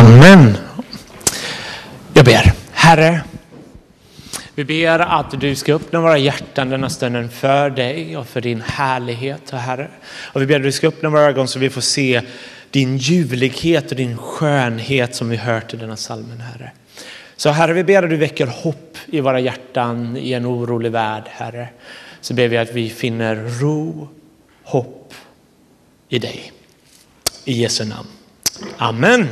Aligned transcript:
Amen. 0.00 0.56
Jag 2.14 2.24
ber. 2.24 2.52
Herre, 2.72 3.20
vi 4.54 4.64
ber 4.64 4.98
att 4.98 5.40
du 5.40 5.54
ska 5.54 5.74
öppna 5.74 6.00
våra 6.00 6.18
hjärtan 6.18 6.70
denna 6.70 6.90
stunden 6.90 7.30
för 7.30 7.70
dig 7.70 8.16
och 8.16 8.26
för 8.26 8.40
din 8.40 8.60
härlighet, 8.60 9.50
Herre. 9.50 9.88
Och 10.32 10.42
vi 10.42 10.46
ber 10.46 10.56
att 10.56 10.62
du 10.62 10.72
ska 10.72 10.88
öppna 10.88 11.08
våra 11.08 11.20
ögon 11.20 11.48
så 11.48 11.58
vi 11.58 11.70
får 11.70 11.80
se 11.80 12.22
din 12.70 12.96
ljuvlighet 12.96 13.90
och 13.90 13.96
din 13.96 14.16
skönhet 14.16 15.14
som 15.14 15.28
vi 15.28 15.36
hört 15.36 15.74
i 15.74 15.76
denna 15.76 15.96
salmen, 15.96 16.40
Herre. 16.40 16.72
Så 17.36 17.50
Herre, 17.50 17.72
vi 17.72 17.84
ber 17.84 18.02
att 18.02 18.10
du 18.10 18.16
väcker 18.16 18.46
hopp 18.46 18.96
i 19.06 19.20
våra 19.20 19.40
hjärtan 19.40 20.16
i 20.16 20.32
en 20.32 20.46
orolig 20.46 20.92
värld, 20.92 21.24
Herre. 21.26 21.68
Så 22.20 22.34
ber 22.34 22.48
vi 22.48 22.58
att 22.58 22.72
vi 22.72 22.90
finner 22.90 23.60
ro, 23.60 24.08
hopp 24.62 25.14
i 26.08 26.18
dig. 26.18 26.52
I 27.44 27.52
Jesu 27.52 27.84
namn. 27.84 28.08
Amen. 28.76 29.28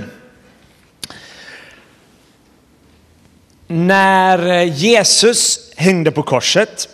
När 3.70 4.48
eh, 4.48 4.78
Jesus 4.78 5.72
hängde 5.77 6.10
på 6.10 6.22
korset 6.22 6.88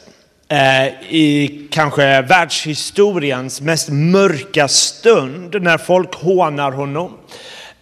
eh, 0.48 0.86
i 1.08 1.68
kanske 1.70 2.22
världshistoriens 2.22 3.60
mest 3.60 3.88
mörka 3.88 4.68
stund 4.68 5.62
när 5.62 5.78
folk 5.78 6.14
hånar 6.14 6.72
honom. 6.72 7.18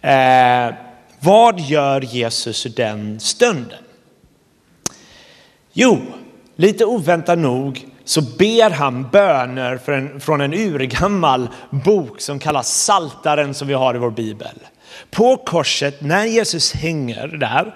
Eh, 0.01 0.75
vad 1.19 1.59
gör 1.59 2.01
Jesus 2.01 2.63
den 2.63 3.19
stunden? 3.19 3.79
Jo, 5.73 6.01
lite 6.55 6.85
oväntat 6.85 7.39
nog 7.39 7.85
så 8.03 8.21
ber 8.21 8.69
han 8.69 9.09
böner 9.09 10.19
från 10.19 10.41
en 10.41 10.53
urgammal 10.53 11.49
bok 11.69 12.21
som 12.21 12.39
kallas 12.39 12.83
Saltaren 12.83 13.53
som 13.53 13.67
vi 13.67 13.73
har 13.73 13.95
i 13.95 13.97
vår 13.97 14.11
bibel. 14.11 14.59
På 15.11 15.37
korset, 15.37 16.01
när 16.01 16.25
Jesus 16.25 16.73
hänger 16.73 17.27
där, 17.27 17.75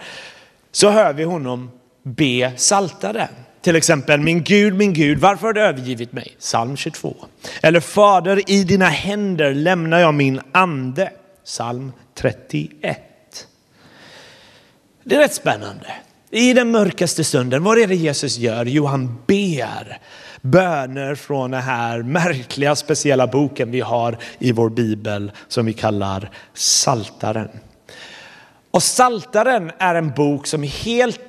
så 0.78 0.90
hör 0.90 1.14
vi 1.14 1.24
honom 1.24 1.72
be 2.04 2.52
saltaren. 2.56 3.28
Till 3.62 3.76
exempel, 3.76 4.20
min 4.20 4.44
Gud, 4.44 4.74
min 4.74 4.94
Gud, 4.94 5.20
varför 5.20 5.48
har 5.48 5.54
du 5.54 5.62
övergivit 5.62 6.12
mig? 6.12 6.36
Psalm 6.40 6.78
22. 6.78 7.16
Eller 7.62 7.80
Fader, 7.80 8.52
i 8.52 8.64
dina 8.64 8.86
händer 8.86 9.54
lämnar 9.54 10.00
jag 10.00 10.14
min 10.14 10.42
ande. 10.52 11.12
Psalm 11.46 11.92
31. 12.16 13.00
Det 15.04 15.16
är 15.16 15.20
rätt 15.20 15.34
spännande. 15.34 15.94
I 16.32 16.54
den 16.54 16.72
mörkaste 16.72 17.24
stunden, 17.24 17.64
vad 17.64 17.78
är 17.78 17.88
det 17.88 17.96
Jesus 17.96 18.38
gör? 18.38 18.66
Jo, 18.66 18.86
han 18.86 19.18
ber 19.28 20.00
böner 20.42 21.16
från 21.16 21.52
den 21.52 21.62
här 21.62 22.02
märkliga 22.02 22.76
speciella 22.76 23.28
boken 23.28 23.72
vi 23.72 23.82
har 23.82 24.18
i 24.40 24.52
vår 24.52 24.70
bibel 24.70 25.32
som 25.48 25.66
vi 25.66 25.74
kallar 25.74 26.30
Saltaren. 26.54 27.50
Och 28.72 28.84
Saltaren 28.84 29.72
är 29.78 29.96
en 29.96 30.12
bok 30.12 30.48
som 30.48 30.64
är 30.64 30.68
helt 30.68 31.22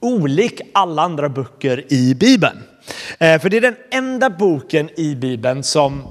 olik 0.00 0.60
alla 0.74 1.02
andra 1.02 1.28
böcker 1.28 1.92
i 1.92 2.14
Bibeln. 2.14 2.58
Eh, 3.18 3.40
för 3.40 3.48
det 3.48 3.56
är 3.56 3.60
den 3.60 3.76
enda 3.90 4.30
boken 4.30 4.90
i 4.96 5.14
Bibeln 5.14 5.62
som 5.62 6.02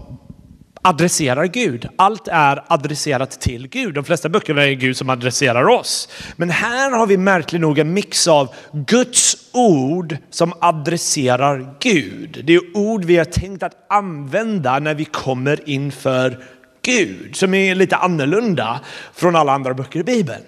adresserar 0.82 1.46
Gud. 1.46 1.90
Allt 1.96 2.28
är 2.28 2.64
adresserat 2.68 3.42
till 3.42 3.68
Gud. 3.68 3.94
De 3.94 4.04
flesta 4.04 4.30
böckerna 4.30 4.66
är 4.66 4.72
Gud 4.72 4.98
som 4.98 5.10
adresserar 5.10 5.68
oss. 5.70 6.10
Men 6.36 6.50
här 6.50 6.92
har 6.92 7.08
vi 7.08 7.18
märkligt 7.18 7.62
nog 7.62 7.80
en 7.80 7.94
mix 7.94 8.28
av 8.28 8.56
Guds 8.72 9.38
ord 9.54 10.18
som 10.30 10.54
adresserar 10.60 11.76
Gud. 11.80 12.42
Det 12.44 12.56
är 12.56 12.62
ord 12.78 13.06
vi 13.06 13.18
har 13.18 13.26
tänkt 13.26 13.64
att 13.64 13.86
använda 13.90 14.80
när 14.80 14.96
vi 14.96 15.06
kommer 15.06 15.70
inför 15.70 16.44
Gud, 16.82 17.36
som 17.36 17.54
är 17.54 17.76
lite 17.76 17.96
annorlunda 17.96 18.80
från 19.14 19.36
alla 19.36 19.52
andra 19.52 19.74
böcker 19.74 20.00
i 20.00 20.04
Bibeln. 20.04 20.42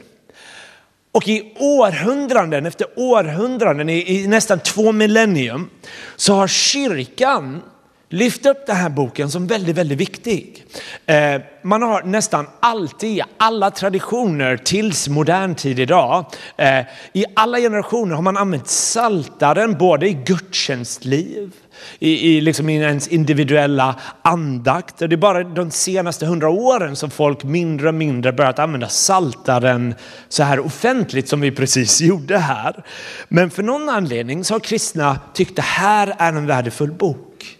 Och 1.20 1.28
i 1.28 1.54
århundraden 1.56 2.66
efter 2.66 2.88
århundraden, 2.96 3.90
i, 3.90 4.28
nästan 4.28 4.60
två 4.60 4.92
millennium, 4.92 5.70
så 6.16 6.34
har 6.34 6.48
kyrkan 6.48 7.62
lyft 8.10 8.46
upp 8.46 8.68
den 8.68 8.76
här 8.76 8.90
boken 8.90 9.32
som 9.32 9.48
väldigt, 9.48 9.76
väldigt 9.76 9.98
viktig. 9.98 10.66
Eh, 11.06 11.42
man 11.64 11.82
har 11.82 12.04
nästan 12.04 12.48
alltid, 12.60 13.10
i 13.18 13.22
alla 13.38 13.72
traditioner 13.72 14.58
tills 14.58 15.08
modern 15.08 15.56
tid 15.56 15.80
idag, 15.80 16.26
eh, 16.58 16.80
i 17.14 17.26
alla 17.36 17.58
generationer 17.58 18.16
har 18.16 18.22
man 18.22 18.38
använt 18.38 18.68
saltaren 18.68 19.78
både 19.78 20.08
i 20.08 20.14
gudstjänstliv, 20.14 21.52
i, 22.00 22.38
i, 22.38 22.42
liksom 22.42 22.70
i 22.70 22.76
ens 22.76 23.08
individuella 23.08 23.96
andakt. 24.22 24.98
Det 24.98 25.06
är 25.06 25.18
bara 25.18 25.44
de 25.44 25.72
senaste 25.72 26.26
hundra 26.26 26.50
åren 26.50 26.96
som 26.96 27.10
folk 27.10 27.44
mindre 27.44 27.88
och 27.88 27.94
mindre 27.94 28.34
börjat 28.34 28.60
använda 28.60 28.88
saltaren 28.88 29.96
så 30.30 30.44
här 30.44 30.60
offentligt 30.60 31.30
som 31.30 31.42
vi 31.42 31.52
precis 31.52 32.02
gjorde 32.02 32.38
här. 32.38 32.84
Men 33.28 33.50
för 33.50 33.64
någon 33.64 33.90
anledning 33.90 34.44
så 34.44 34.54
har 34.54 34.60
kristna 34.60 35.20
tyckt 35.34 35.56
det 35.56 35.62
här 35.62 36.16
är 36.18 36.34
en 36.34 36.48
värdefull 36.48 36.92
bok. 36.92 37.58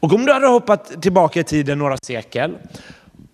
Och 0.00 0.12
om 0.12 0.26
du 0.26 0.32
hade 0.32 0.46
hoppat 0.46 1.02
tillbaka 1.02 1.40
i 1.40 1.44
tiden 1.44 1.78
några 1.78 1.96
sekel, 2.02 2.56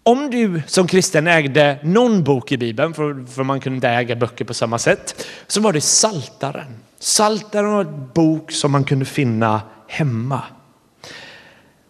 om 0.06 0.30
du 0.30 0.62
som 0.66 0.86
kristen 0.86 1.26
ägde 1.26 1.78
någon 1.82 2.24
bok 2.24 2.52
i 2.52 2.56
Bibeln, 2.56 2.94
för, 2.94 3.26
för 3.34 3.42
man 3.42 3.60
kunde 3.60 3.76
inte 3.76 3.88
äga 3.88 4.16
böcker 4.16 4.44
på 4.44 4.54
samma 4.54 4.78
sätt, 4.78 5.26
så 5.46 5.60
var 5.60 5.72
det 5.72 5.80
Saltaren. 5.80 6.76
Saltaren 6.98 7.72
var 7.72 7.80
en 7.80 8.10
bok 8.14 8.52
som 8.52 8.72
man 8.72 8.84
kunde 8.84 9.04
finna 9.04 9.60
hemma. 9.88 10.42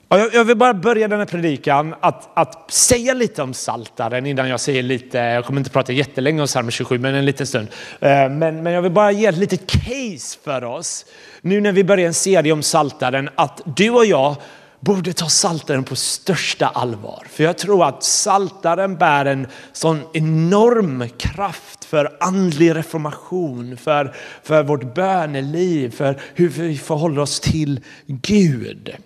Och 0.08 0.18
jag, 0.32 0.44
vill 0.44 0.56
bara 0.56 0.74
börja 0.74 1.08
den 1.08 1.18
här 1.18 1.26
predikan 1.26 1.94
att, 2.00 2.38
att 2.38 2.70
säga 2.70 3.14
lite 3.14 3.42
om 3.42 3.54
Saltaren 3.54 4.26
innan 4.26 4.48
jag 4.48 4.60
säger 4.60 4.82
lite, 4.82 5.18
jag 5.18 5.44
kommer 5.44 5.60
inte 5.60 5.70
prata 5.70 5.92
jättelänge 5.92 6.40
om 6.40 6.46
psalm 6.46 6.70
27 6.70 6.98
men 6.98 7.14
en 7.14 7.24
liten 7.24 7.46
stund. 7.46 7.68
Eh, 8.00 8.08
men, 8.28 8.62
men 8.62 8.72
jag 8.72 8.82
vill 8.82 8.92
bara 8.92 9.12
ge 9.12 9.26
ett 9.26 9.38
litet 9.38 9.66
case 9.66 10.38
för 10.44 10.64
oss 10.64 11.04
nu 11.40 11.60
när 11.60 11.72
vi 11.72 11.84
börjar 11.84 12.06
en 12.06 12.14
serie 12.14 12.52
om 12.52 12.62
Saltaren 12.62 13.28
att 13.34 13.62
du 13.64 13.90
och 13.90 14.06
jag 14.06 14.36
borde 14.80 15.12
ta 15.12 15.28
saltaren 15.28 15.84
på 15.84 15.96
största 15.96 16.66
allvar. 16.66 17.26
För 17.30 17.44
jag 17.44 17.58
tror 17.58 17.88
att 17.88 18.02
saltaren 18.02 18.96
bär 18.96 19.24
en 19.24 19.46
sån 19.72 20.02
enorm 20.14 21.08
kraft 21.18 21.84
för 21.84 22.16
andlig 22.20 22.74
reformation, 22.74 23.76
för, 23.76 24.14
för 24.42 24.62
vårt 24.62 24.94
böneliv, 24.94 25.90
för 25.90 26.20
hur 26.34 26.48
vi 26.48 26.78
förhåller 26.78 27.20
oss 27.20 27.40
till 27.40 27.80
Gud. 28.06 28.96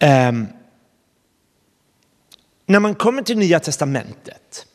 Um, 0.00 0.46
när 2.66 2.80
man 2.80 2.94
kommer 2.94 3.22
till 3.22 3.38
Nya 3.38 3.60
Testamentet 3.60 4.66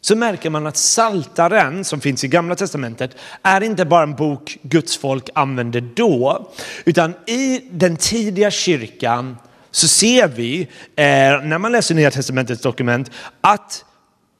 så 0.00 0.16
märker 0.16 0.50
man 0.50 0.66
att 0.66 0.76
Saltaren 0.76 1.84
som 1.84 2.00
finns 2.00 2.24
i 2.24 2.28
Gamla 2.28 2.54
Testamentet 2.54 3.16
är 3.42 3.60
inte 3.60 3.84
bara 3.84 4.02
en 4.02 4.14
bok 4.14 4.58
Guds 4.62 4.96
folk 4.96 5.28
använde 5.34 5.80
då, 5.80 6.50
utan 6.84 7.14
i 7.26 7.60
den 7.70 7.96
tidiga 7.96 8.50
kyrkan 8.50 9.36
så 9.70 9.88
ser 9.88 10.28
vi, 10.28 10.60
eh, 10.96 11.06
när 11.42 11.58
man 11.58 11.72
läser 11.72 11.94
Nya 11.94 12.10
Testamentets 12.10 12.62
dokument, 12.62 13.10
att 13.40 13.84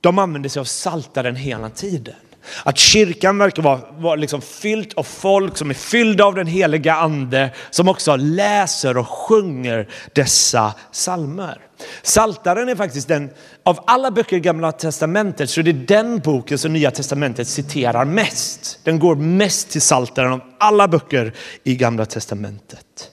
de 0.00 0.18
använder 0.18 0.48
sig 0.48 0.60
av 0.60 0.64
Saltaren 0.64 1.36
hela 1.36 1.70
tiden. 1.70 2.14
Att 2.62 2.78
kyrkan 2.78 3.38
verkar 3.38 3.62
vara, 3.62 3.80
vara 3.98 4.14
liksom 4.14 4.40
fylld 4.40 4.92
av 4.96 5.02
folk 5.02 5.56
som 5.56 5.70
är 5.70 5.74
fyllda 5.74 6.24
av 6.24 6.34
den 6.34 6.46
heliga 6.46 6.94
ande 6.94 7.50
som 7.70 7.88
också 7.88 8.16
läser 8.16 8.96
och 8.96 9.08
sjunger 9.08 9.88
dessa 10.12 10.74
salmer. 10.92 11.60
Saltaren 12.02 12.68
är 12.68 12.76
faktiskt 12.76 13.08
den, 13.08 13.30
av 13.62 13.84
alla 13.86 14.10
böcker 14.10 14.36
i 14.36 14.40
gamla 14.40 14.72
testamentet 14.72 15.50
så 15.50 15.60
är 15.60 15.64
det 15.64 15.72
den 15.72 16.18
boken 16.18 16.58
som 16.58 16.72
nya 16.72 16.90
testamentet 16.90 17.48
citerar 17.48 18.04
mest. 18.04 18.78
Den 18.84 18.98
går 18.98 19.14
mest 19.14 19.70
till 19.70 19.82
saltaren 19.82 20.32
av 20.32 20.40
alla 20.58 20.88
böcker 20.88 21.32
i 21.64 21.76
gamla 21.76 22.06
testamentet. 22.06 23.10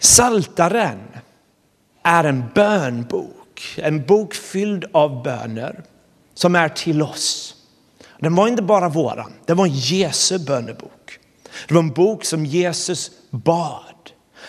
Saltaren 0.00 0.98
är 2.02 2.24
en 2.24 2.44
bönbok, 2.54 3.74
en 3.76 4.06
bok 4.06 4.34
fylld 4.34 4.84
av 4.92 5.22
böner 5.22 5.82
som 6.34 6.54
är 6.54 6.68
till 6.68 7.02
oss. 7.02 7.54
Den 8.20 8.34
var 8.34 8.48
inte 8.48 8.62
bara 8.62 8.88
våran, 8.88 9.32
det 9.46 9.54
var 9.54 9.66
en 9.66 9.74
Jesu 9.74 10.38
bönebok. 10.38 11.18
Det 11.68 11.74
var 11.74 11.82
en 11.82 11.90
bok 11.90 12.24
som 12.24 12.46
Jesus 12.46 13.10
bad. 13.30 13.84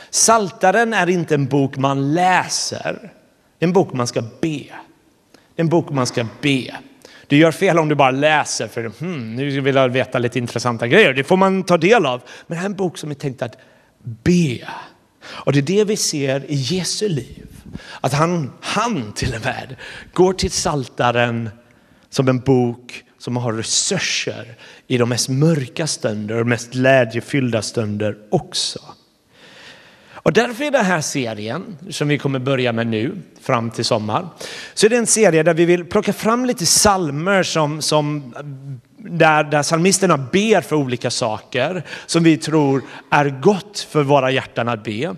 Saltaren 0.10 0.94
är 0.94 1.10
inte 1.10 1.36
en 1.36 1.46
bok 1.48 1.78
man 1.78 2.14
läser, 2.14 3.12
det 3.60 3.66
är 3.66 3.68
en 3.68 3.74
bok 3.74 3.94
man 3.94 4.08
ska 4.08 4.22
be. 4.22 4.66
Det 5.56 5.62
är 5.62 5.64
en 5.64 5.70
bok 5.70 5.90
man 5.90 6.08
ska 6.08 6.26
be. 6.42 6.76
Du 7.28 7.38
gör 7.38 7.52
fel 7.52 7.80
om 7.80 7.90
du 7.90 7.96
bara 7.96 8.12
läser 8.12 8.68
för 8.68 8.92
hmm, 9.00 9.36
nu 9.36 9.60
vill 9.60 9.76
jag 9.76 9.90
veta 9.90 10.20
lite 10.20 10.40
intressanta 10.40 10.88
grejer. 10.88 11.14
Det 11.14 11.24
får 11.24 11.38
man 11.38 11.64
ta 11.64 11.78
del 11.78 12.06
av. 12.06 12.22
Men 12.48 12.56
det 12.56 12.56
här 12.56 12.62
är 12.62 12.70
en 12.70 12.76
bok 12.76 12.98
som 12.98 13.12
är 13.12 13.16
tänkt 13.16 13.42
att 13.42 13.58
be. 14.00 14.60
Och 15.26 15.54
det 15.54 15.60
är 15.60 15.64
det 15.64 15.84
vi 15.84 15.98
ser 15.98 16.52
i 16.52 16.56
Jesu 16.56 17.10
liv. 17.10 17.48
Att 18.02 18.14
han, 18.14 18.52
han 18.62 19.12
till 19.14 19.36
och 19.36 19.46
med 19.46 19.76
går 20.14 20.34
till 20.34 20.52
saltaren 20.52 21.50
som 22.10 22.28
en 22.28 22.40
bok 22.40 23.04
som 23.20 23.38
har 23.38 23.54
resurser 23.54 24.56
i 24.88 24.98
de 24.98 25.10
mest 25.10 25.30
mörka 25.30 25.88
stunder 25.88 26.40
och 26.40 26.48
mest 26.48 26.72
glädjefyllda 26.72 27.62
stunder 27.62 28.18
också. 28.30 28.80
Och 30.12 30.34
därför 30.34 30.64
är 30.64 30.72
den 30.72 30.86
här 30.86 31.02
serien, 31.02 31.78
som 31.90 32.08
vi 32.08 32.18
kommer 32.18 32.40
börja 32.40 32.74
med 32.74 32.88
nu, 32.88 33.16
fram 33.42 33.72
till 33.72 33.86
sommar, 33.86 34.28
så 34.74 34.86
är 34.86 34.90
det 34.90 34.98
en 34.98 35.08
serie 35.08 35.44
där 35.44 35.54
vi 35.54 35.66
vill 35.66 35.86
plocka 35.86 36.14
fram 36.14 36.46
lite 36.46 36.66
salmer 36.66 37.44
som, 37.44 37.82
som 37.82 38.34
där, 39.04 39.44
där 39.44 39.64
psalmisterna 39.64 40.18
ber 40.18 40.62
för 40.62 40.76
olika 40.76 41.12
saker 41.12 41.84
som 42.06 42.24
vi 42.24 42.38
tror 42.38 42.84
är 43.12 43.30
gott 43.30 43.80
för 43.80 44.04
våra 44.04 44.32
hjärtan 44.32 44.68
att 44.68 44.84
be. 44.84 45.16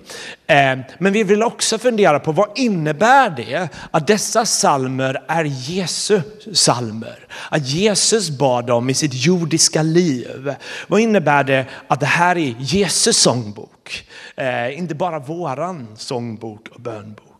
Eh, 0.47 0.79
men 0.99 1.13
vi 1.13 1.23
vill 1.23 1.43
också 1.43 1.77
fundera 1.77 2.19
på 2.19 2.31
vad 2.31 2.49
innebär 2.55 3.29
det 3.29 3.69
att 3.91 4.07
dessa 4.07 4.45
salmer 4.45 5.23
är 5.27 5.43
Jesu 5.43 6.21
salmer? 6.53 7.27
Att 7.49 7.67
Jesus 7.67 8.29
bad 8.29 8.65
dem 8.65 8.89
i 8.89 8.93
sitt 8.93 9.25
jordiska 9.25 9.81
liv. 9.81 10.53
Vad 10.87 10.99
innebär 10.99 11.43
det 11.43 11.65
att 11.87 11.99
det 11.99 12.05
här 12.05 12.37
är 12.37 12.55
Jesu 12.59 13.13
sångbok? 13.13 14.05
Eh, 14.35 14.77
inte 14.77 14.95
bara 14.95 15.19
våran 15.19 15.87
sångbok 15.97 16.67
och 16.67 16.81
bönbok. 16.81 17.30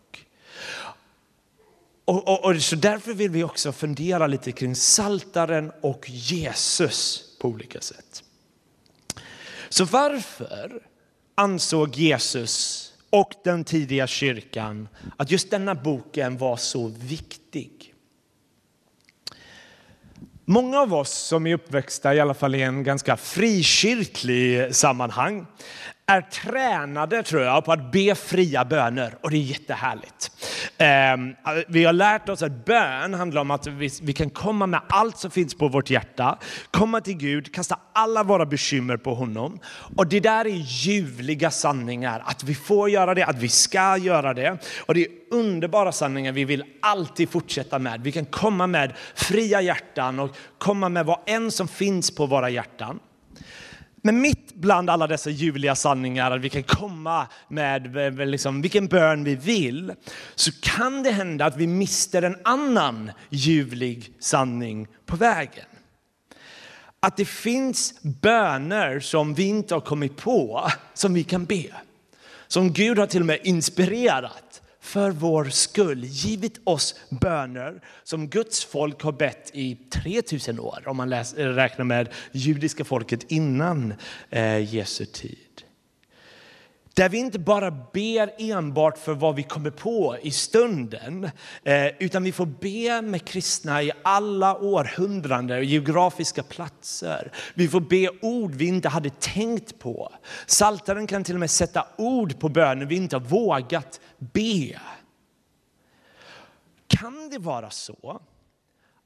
Och, 2.12 2.28
och, 2.28 2.44
och, 2.44 2.62
så 2.62 2.76
därför 2.76 3.14
vill 3.14 3.30
vi 3.30 3.44
också 3.44 3.72
fundera 3.72 4.26
lite 4.26 4.52
kring 4.52 4.74
saltaren 4.76 5.72
och 5.80 6.10
Jesus 6.10 7.24
på 7.40 7.48
olika 7.48 7.80
sätt. 7.80 8.24
Så 9.68 9.84
varför 9.84 10.82
ansåg 11.34 11.96
Jesus 11.96 12.88
och 13.10 13.32
den 13.44 13.64
tidiga 13.64 14.06
kyrkan 14.06 14.88
att 15.16 15.30
just 15.30 15.50
denna 15.50 15.74
boken 15.74 16.38
var 16.38 16.56
så 16.56 16.88
viktig? 16.88 17.94
Många 20.44 20.80
av 20.80 20.94
oss 20.94 21.12
som 21.12 21.46
är 21.46 21.54
uppväxta 21.54 22.14
i 22.14 22.20
alla 22.20 22.34
fall 22.34 22.54
i 22.54 22.62
en 22.62 22.84
ganska 22.84 23.16
frikyrklig 23.16 24.74
sammanhang 24.74 25.46
är 26.16 26.20
tränade 26.20 27.22
tror 27.22 27.42
jag 27.42 27.64
på 27.64 27.72
att 27.72 27.92
be 27.92 28.14
fria 28.14 28.64
böner 28.64 29.14
och 29.20 29.30
det 29.30 29.36
är 29.36 29.40
jättehärligt. 29.40 30.30
Ehm, 30.78 31.34
vi 31.68 31.84
har 31.84 31.92
lärt 31.92 32.28
oss 32.28 32.42
att 32.42 32.64
bön 32.64 33.14
handlar 33.14 33.40
om 33.40 33.50
att 33.50 33.66
vi 34.02 34.12
kan 34.12 34.30
komma 34.30 34.66
med 34.66 34.80
allt 34.88 35.18
som 35.18 35.30
finns 35.30 35.54
på 35.54 35.68
vårt 35.68 35.90
hjärta, 35.90 36.38
komma 36.70 37.00
till 37.00 37.16
Gud, 37.16 37.54
kasta 37.54 37.78
alla 37.92 38.22
våra 38.22 38.46
bekymmer 38.46 38.96
på 38.96 39.14
honom. 39.14 39.58
Och 39.96 40.06
det 40.06 40.20
där 40.20 40.44
är 40.44 40.64
ljuvliga 40.66 41.50
sanningar, 41.50 42.22
att 42.26 42.44
vi 42.44 42.54
får 42.54 42.90
göra 42.90 43.14
det, 43.14 43.22
att 43.22 43.38
vi 43.38 43.48
ska 43.48 43.96
göra 43.96 44.34
det. 44.34 44.58
Och 44.86 44.94
det 44.94 45.00
är 45.00 45.08
underbara 45.30 45.92
sanningar 45.92 46.32
vi 46.32 46.44
vill 46.44 46.64
alltid 46.82 47.30
fortsätta 47.30 47.78
med. 47.78 48.00
Vi 48.02 48.12
kan 48.12 48.24
komma 48.24 48.66
med 48.66 48.92
fria 49.14 49.60
hjärtan 49.60 50.20
och 50.20 50.36
komma 50.58 50.88
med 50.88 51.06
vad 51.06 51.18
än 51.26 51.50
som 51.50 51.68
finns 51.68 52.14
på 52.14 52.26
våra 52.26 52.50
hjärtan. 52.50 52.98
Men 54.04 54.20
mitt 54.20 54.54
bland 54.54 54.90
alla 54.90 55.06
dessa 55.06 55.30
ljuvliga 55.30 55.74
sanningar, 55.74 56.30
att 56.30 56.40
vi 56.40 56.48
kan 56.48 56.62
komma 56.62 57.26
med 57.48 58.28
liksom, 58.28 58.62
vilken 58.62 58.86
bön 58.86 59.24
vi 59.24 59.34
vill, 59.34 59.94
så 60.34 60.52
kan 60.60 61.02
det 61.02 61.10
hända 61.10 61.44
att 61.44 61.56
vi 61.56 61.66
mister 61.66 62.22
en 62.22 62.36
annan 62.44 63.10
ljuvlig 63.30 64.12
sanning 64.20 64.86
på 65.06 65.16
vägen. 65.16 65.66
Att 67.00 67.16
det 67.16 67.24
finns 67.24 68.02
böner 68.02 69.00
som 69.00 69.34
vi 69.34 69.44
inte 69.44 69.74
har 69.74 69.80
kommit 69.80 70.16
på, 70.16 70.70
som 70.94 71.14
vi 71.14 71.24
kan 71.24 71.44
be. 71.44 71.64
Som 72.46 72.72
Gud 72.72 72.98
har 72.98 73.06
till 73.06 73.20
och 73.20 73.26
med 73.26 73.38
inspirerat 73.44 74.62
för 74.82 75.10
vår 75.10 75.44
skull 75.44 76.04
givit 76.04 76.60
oss 76.64 76.94
böner 77.10 77.82
som 78.02 78.28
Guds 78.28 78.64
folk 78.64 79.02
har 79.02 79.12
bett 79.12 79.50
i 79.54 79.74
3000 79.74 80.60
år, 80.60 80.82
om 80.86 80.96
man 80.96 81.10
läser, 81.10 81.48
räknar 81.48 81.84
med 81.84 82.08
judiska 82.32 82.84
folket 82.84 83.32
innan 83.32 83.94
eh, 84.30 84.74
Jesu 84.74 85.04
tid. 85.04 85.38
Där 86.94 87.08
vi 87.08 87.18
inte 87.18 87.38
bara 87.38 87.70
ber 87.70 88.34
enbart 88.38 88.98
för 88.98 89.14
vad 89.14 89.34
vi 89.34 89.42
kommer 89.42 89.70
på 89.70 90.16
i 90.22 90.30
stunden, 90.30 91.30
eh, 91.62 91.86
utan 91.98 92.22
vi 92.22 92.32
får 92.32 92.46
be 92.46 93.02
med 93.02 93.24
kristna 93.24 93.82
i 93.82 93.92
alla 94.02 94.56
århundraden 94.56 95.58
och 95.58 95.64
geografiska 95.64 96.42
platser. 96.42 97.32
Vi 97.54 97.68
får 97.68 97.80
be 97.80 98.10
ord 98.22 98.54
vi 98.54 98.66
inte 98.66 98.88
hade 98.88 99.10
tänkt 99.10 99.78
på. 99.78 100.12
Saltaren 100.46 101.06
kan 101.06 101.24
till 101.24 101.34
och 101.34 101.40
med 101.40 101.50
sätta 101.50 101.86
ord 101.96 102.40
på 102.40 102.48
böner 102.48 102.86
vi 102.86 102.96
inte 102.96 103.16
har 103.16 103.20
vågat 103.20 104.00
be. 104.18 104.80
Kan 106.86 107.30
det 107.30 107.38
vara 107.38 107.70
så 107.70 108.20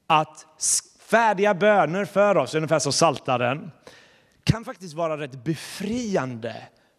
att 0.07 0.45
färdiga 0.99 1.53
böner 1.53 2.05
för 2.05 2.37
oss, 2.37 2.55
ungefär 2.55 2.79
som 2.79 2.93
saltaren, 2.93 3.71
kan 4.43 4.65
faktiskt 4.65 4.93
vara 4.93 5.17
rätt 5.17 5.43
befriande 5.43 6.55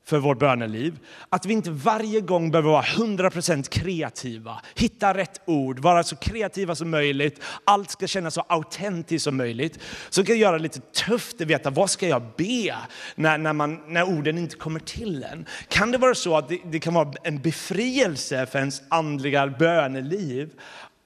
för 0.08 0.18
vårt 0.18 0.38
böneliv. 0.38 0.98
Att 1.28 1.46
vi 1.46 1.52
inte 1.52 1.70
varje 1.70 2.20
gång 2.20 2.50
behöver 2.50 2.70
vara 2.70 2.82
100% 2.82 3.68
kreativa, 3.68 4.60
hitta 4.74 5.14
rätt 5.14 5.40
ord, 5.44 5.78
vara 5.78 6.02
så 6.04 6.16
kreativa 6.16 6.74
som 6.74 6.90
möjligt. 6.90 7.42
Allt 7.64 7.90
ska 7.90 8.06
kännas 8.06 8.34
så 8.34 8.44
autentiskt 8.48 9.24
som 9.24 9.36
möjligt. 9.36 9.78
Så 10.10 10.24
kan 10.24 10.34
det 10.34 10.40
göra 10.40 10.56
det 10.56 10.62
lite 10.62 10.80
tufft 10.80 11.40
att 11.40 11.46
veta 11.46 11.70
vad 11.70 11.90
ska 11.90 12.08
jag 12.08 12.22
be 12.36 12.76
när, 13.14 13.38
när, 13.38 13.52
man, 13.52 13.80
när 13.86 14.02
orden 14.02 14.38
inte 14.38 14.56
kommer 14.56 14.80
till 14.80 15.24
en. 15.24 15.46
Kan 15.68 15.90
det 15.90 15.98
vara 15.98 16.14
så 16.14 16.36
att 16.36 16.48
det, 16.48 16.58
det 16.64 16.80
kan 16.80 16.94
vara 16.94 17.12
en 17.22 17.40
befrielse 17.42 18.46
för 18.46 18.58
ens 18.58 18.82
andliga 18.88 19.46
böneliv 19.46 20.50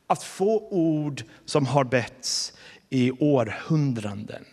att 0.06 0.22
få 0.22 0.68
ord 0.70 1.22
som 1.44 1.66
har 1.66 1.84
betts 1.84 2.52
i 2.90 3.12
århundraden. 3.18 4.44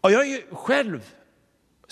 Och 0.00 0.12
jag 0.12 0.26
är 0.26 0.54
själv 0.54 1.00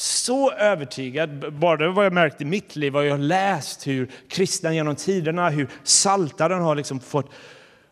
så 0.00 0.52
övertygad, 0.52 1.54
bara 1.54 1.90
vad 1.90 2.04
jag 2.06 2.12
märkt 2.12 2.40
i 2.40 2.44
mitt 2.44 2.76
liv, 2.76 2.92
vad 2.92 3.06
jag 3.06 3.10
har 3.10 3.18
läst 3.18 3.86
hur 3.86 4.10
kristna 4.28 4.74
genom 4.74 4.96
tiderna, 4.96 5.50
hur 5.50 5.68
saltaren 5.82 6.62
har 6.62 6.74
liksom 6.74 7.00
fått 7.00 7.30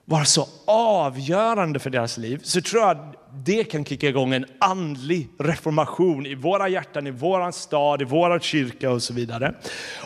vara 0.04 0.24
så 0.24 0.48
avgörande 0.66 1.78
för 1.78 1.90
deras 1.90 2.18
liv, 2.18 2.40
så 2.42 2.60
tror 2.60 2.82
jag 2.82 2.90
att 2.90 3.14
det 3.44 3.64
kan 3.64 3.84
kicka 3.84 4.08
igång 4.08 4.34
en 4.34 4.46
andlig 4.58 5.28
reformation 5.38 6.26
i 6.26 6.34
våra 6.34 6.68
hjärtan, 6.68 7.06
i 7.06 7.10
våran 7.10 7.52
stad, 7.52 8.02
i 8.02 8.04
vår 8.04 8.38
kyrka 8.38 8.90
och 8.90 9.02
så 9.02 9.14
vidare. 9.14 9.54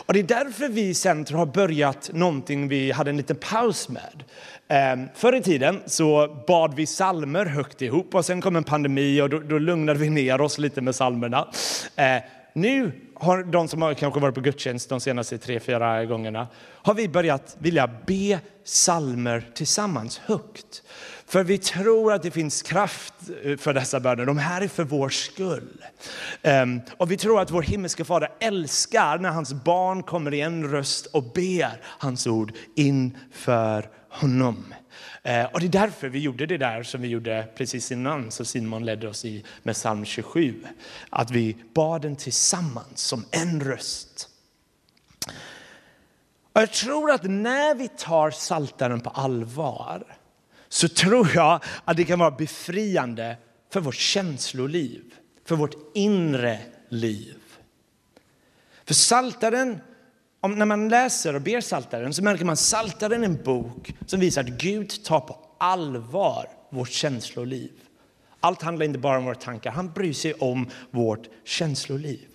Och 0.05 0.13
det 0.13 0.19
är 0.19 0.23
därför 0.23 0.69
vi 0.69 0.81
i 0.81 0.93
Centrum 0.93 1.39
har 1.39 1.45
börjat 1.45 2.09
någonting 2.13 2.67
vi 2.67 2.91
hade 2.91 3.09
en 3.09 3.17
liten 3.17 3.35
paus 3.35 3.89
med. 3.89 4.23
Ehm, 4.71 5.07
förr 5.15 5.35
i 5.35 5.41
tiden 5.41 5.81
så 5.85 6.27
bad 6.47 6.73
vi 6.75 6.85
salmer 6.85 7.45
högt 7.45 7.81
ihop 7.81 8.15
och 8.15 8.25
sen 8.25 8.41
kom 8.41 8.55
en 8.55 8.63
pandemi 8.63 9.21
och 9.21 9.29
då, 9.29 9.39
då 9.39 9.57
lugnade 9.57 9.99
vi 9.99 10.09
ner 10.09 10.41
oss 10.41 10.57
lite 10.57 10.81
med 10.81 10.95
salmerna. 10.95 11.47
Ehm, 11.95 12.21
nu 12.53 12.91
har 13.15 13.43
de 13.43 13.67
som 13.67 13.81
har 13.81 13.93
kanske 13.93 14.19
varit 14.19 14.35
på 14.35 14.41
gudstjänst 14.41 14.89
de 14.89 14.99
senaste 14.99 15.37
tre, 15.37 15.59
fyra 15.59 16.05
gångerna, 16.05 16.47
har 16.57 16.93
vi 16.93 17.07
börjat 17.07 17.55
vilja 17.59 17.89
be 18.05 18.39
salmer 18.63 19.47
tillsammans 19.53 20.21
högt. 20.25 20.83
För 21.25 21.43
vi 21.43 21.57
tror 21.57 22.13
att 22.13 22.23
det 22.23 22.31
finns 22.31 22.61
kraft 22.61 23.13
eh, 23.43 23.57
för 23.57 23.73
dessa 23.73 23.99
böner. 23.99 24.25
De 24.25 24.37
här 24.37 24.61
är 24.61 24.67
för 24.67 24.83
vår 24.83 25.09
skull. 25.09 25.83
Ehm, 26.41 26.81
och 26.97 27.11
vi 27.11 27.17
tror 27.17 27.41
att 27.41 27.51
vår 27.51 27.61
himmelska 27.61 28.05
fader 28.05 28.29
älskar 28.39 29.17
när 29.17 29.29
hans 29.29 29.53
barn 29.53 30.03
kommer 30.03 30.33
i 30.33 30.41
en 30.41 30.71
röst 30.71 31.05
och 31.05 31.23
ber 31.23 31.81
hans 31.83 32.27
ord 32.27 32.53
inför 32.75 33.89
honom. 34.11 34.73
Eh, 35.23 35.45
och 35.45 35.59
det 35.59 35.65
är 35.65 35.69
därför 35.69 36.09
vi 36.09 36.19
gjorde 36.19 36.45
det 36.45 36.57
där 36.57 36.83
som 36.83 37.01
vi 37.01 37.07
gjorde 37.07 37.47
precis 37.55 37.91
innan, 37.91 38.31
så 38.31 38.45
Simon 38.45 38.85
ledde 38.85 39.07
oss 39.07 39.25
i 39.25 39.43
med 39.63 39.75
psalm 39.75 40.05
27. 40.05 40.63
Att 41.09 41.31
vi 41.31 41.57
bad 41.73 42.01
den 42.01 42.15
tillsammans 42.15 43.01
som 43.01 43.25
en 43.31 43.61
röst. 43.61 44.29
Och 46.53 46.61
jag 46.61 46.71
tror 46.71 47.11
att 47.11 47.23
när 47.23 47.75
vi 47.75 47.87
tar 47.87 48.31
saltaren 48.31 49.01
på 49.01 49.09
allvar 49.09 50.17
så 50.69 50.87
tror 50.87 51.31
jag 51.35 51.63
att 51.85 51.97
det 51.97 52.03
kan 52.03 52.19
vara 52.19 52.31
befriande 52.31 53.37
för 53.69 53.79
vårt 53.79 53.95
känsloliv, 53.95 55.13
för 55.45 55.55
vårt 55.55 55.75
inre 55.93 56.59
liv. 56.89 57.37
För 58.85 58.93
saltaren 58.93 59.81
om, 60.41 60.51
när 60.51 60.65
man 60.65 60.89
läser 60.89 61.35
och 61.35 61.41
ber 61.41 61.61
Saltaren 61.61 62.13
så 62.13 62.23
märker 62.23 62.45
man 62.45 62.53
att 62.53 62.59
Saltaren 62.59 63.23
är 63.23 63.25
en 63.25 63.43
bok 63.43 63.93
som 64.05 64.19
visar 64.19 64.41
att 64.41 64.49
Gud 64.49 65.03
tar 65.03 65.19
på 65.19 65.37
allvar 65.57 66.47
vårt 66.69 66.89
känsloliv. 66.89 67.71
Allt 68.39 68.61
handlar 68.61 68.85
inte 68.85 68.99
bara 68.99 69.17
om 69.17 69.25
våra 69.25 69.35
tankar, 69.35 69.71
han 69.71 69.91
bryr 69.91 70.13
sig 70.13 70.33
om 70.33 70.69
vårt 70.91 71.29
känsloliv. 71.45 72.27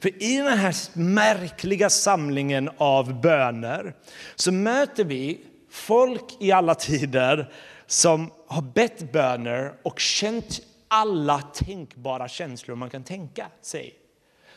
För 0.00 0.22
i 0.22 0.36
den 0.36 0.58
här 0.58 0.98
märkliga 0.98 1.90
samlingen 1.90 2.70
av 2.76 3.20
böner 3.20 3.94
så 4.36 4.52
möter 4.52 5.04
vi 5.04 5.40
folk 5.70 6.36
i 6.40 6.52
alla 6.52 6.74
tider 6.74 7.52
som 7.86 8.30
har 8.46 8.62
bett 8.62 9.12
böner 9.12 9.72
och 9.82 10.00
känt 10.00 10.60
alla 10.88 11.40
tänkbara 11.40 12.28
känslor 12.28 12.76
man 12.76 12.90
kan 12.90 13.04
tänka 13.04 13.46
sig. 13.62 14.01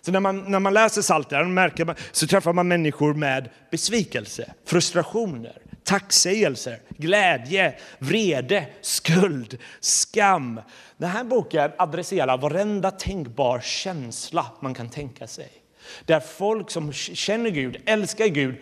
Så 0.06 0.12
när 0.12 0.20
man, 0.20 0.52
när 0.52 0.60
man 0.60 0.74
läser 0.74 1.02
Psaltaren 1.02 1.54
märker 1.54 1.86
man, 1.86 1.96
så 2.12 2.28
träffar 2.28 2.54
man 2.54 2.68
människor 2.68 3.14
med 3.14 3.50
besvikelse, 3.72 4.54
frustrationer, 4.66 5.62
tacksägelser, 5.84 6.80
glädje, 6.90 7.76
vrede, 8.00 8.68
skuld, 8.82 9.58
skam. 9.80 10.62
Den 10.98 11.10
här 11.10 11.24
boken 11.24 11.72
adresserar 11.78 12.38
varenda 12.38 12.92
tänkbar 12.92 13.60
känsla 13.60 14.46
man 14.60 14.74
kan 14.74 14.90
tänka 14.90 15.28
sig. 15.28 15.52
Där 16.06 16.20
folk 16.20 16.72
som 16.72 16.94
känner 16.94 17.50
Gud, 17.50 17.78
älskar 17.86 18.28
Gud, 18.28 18.56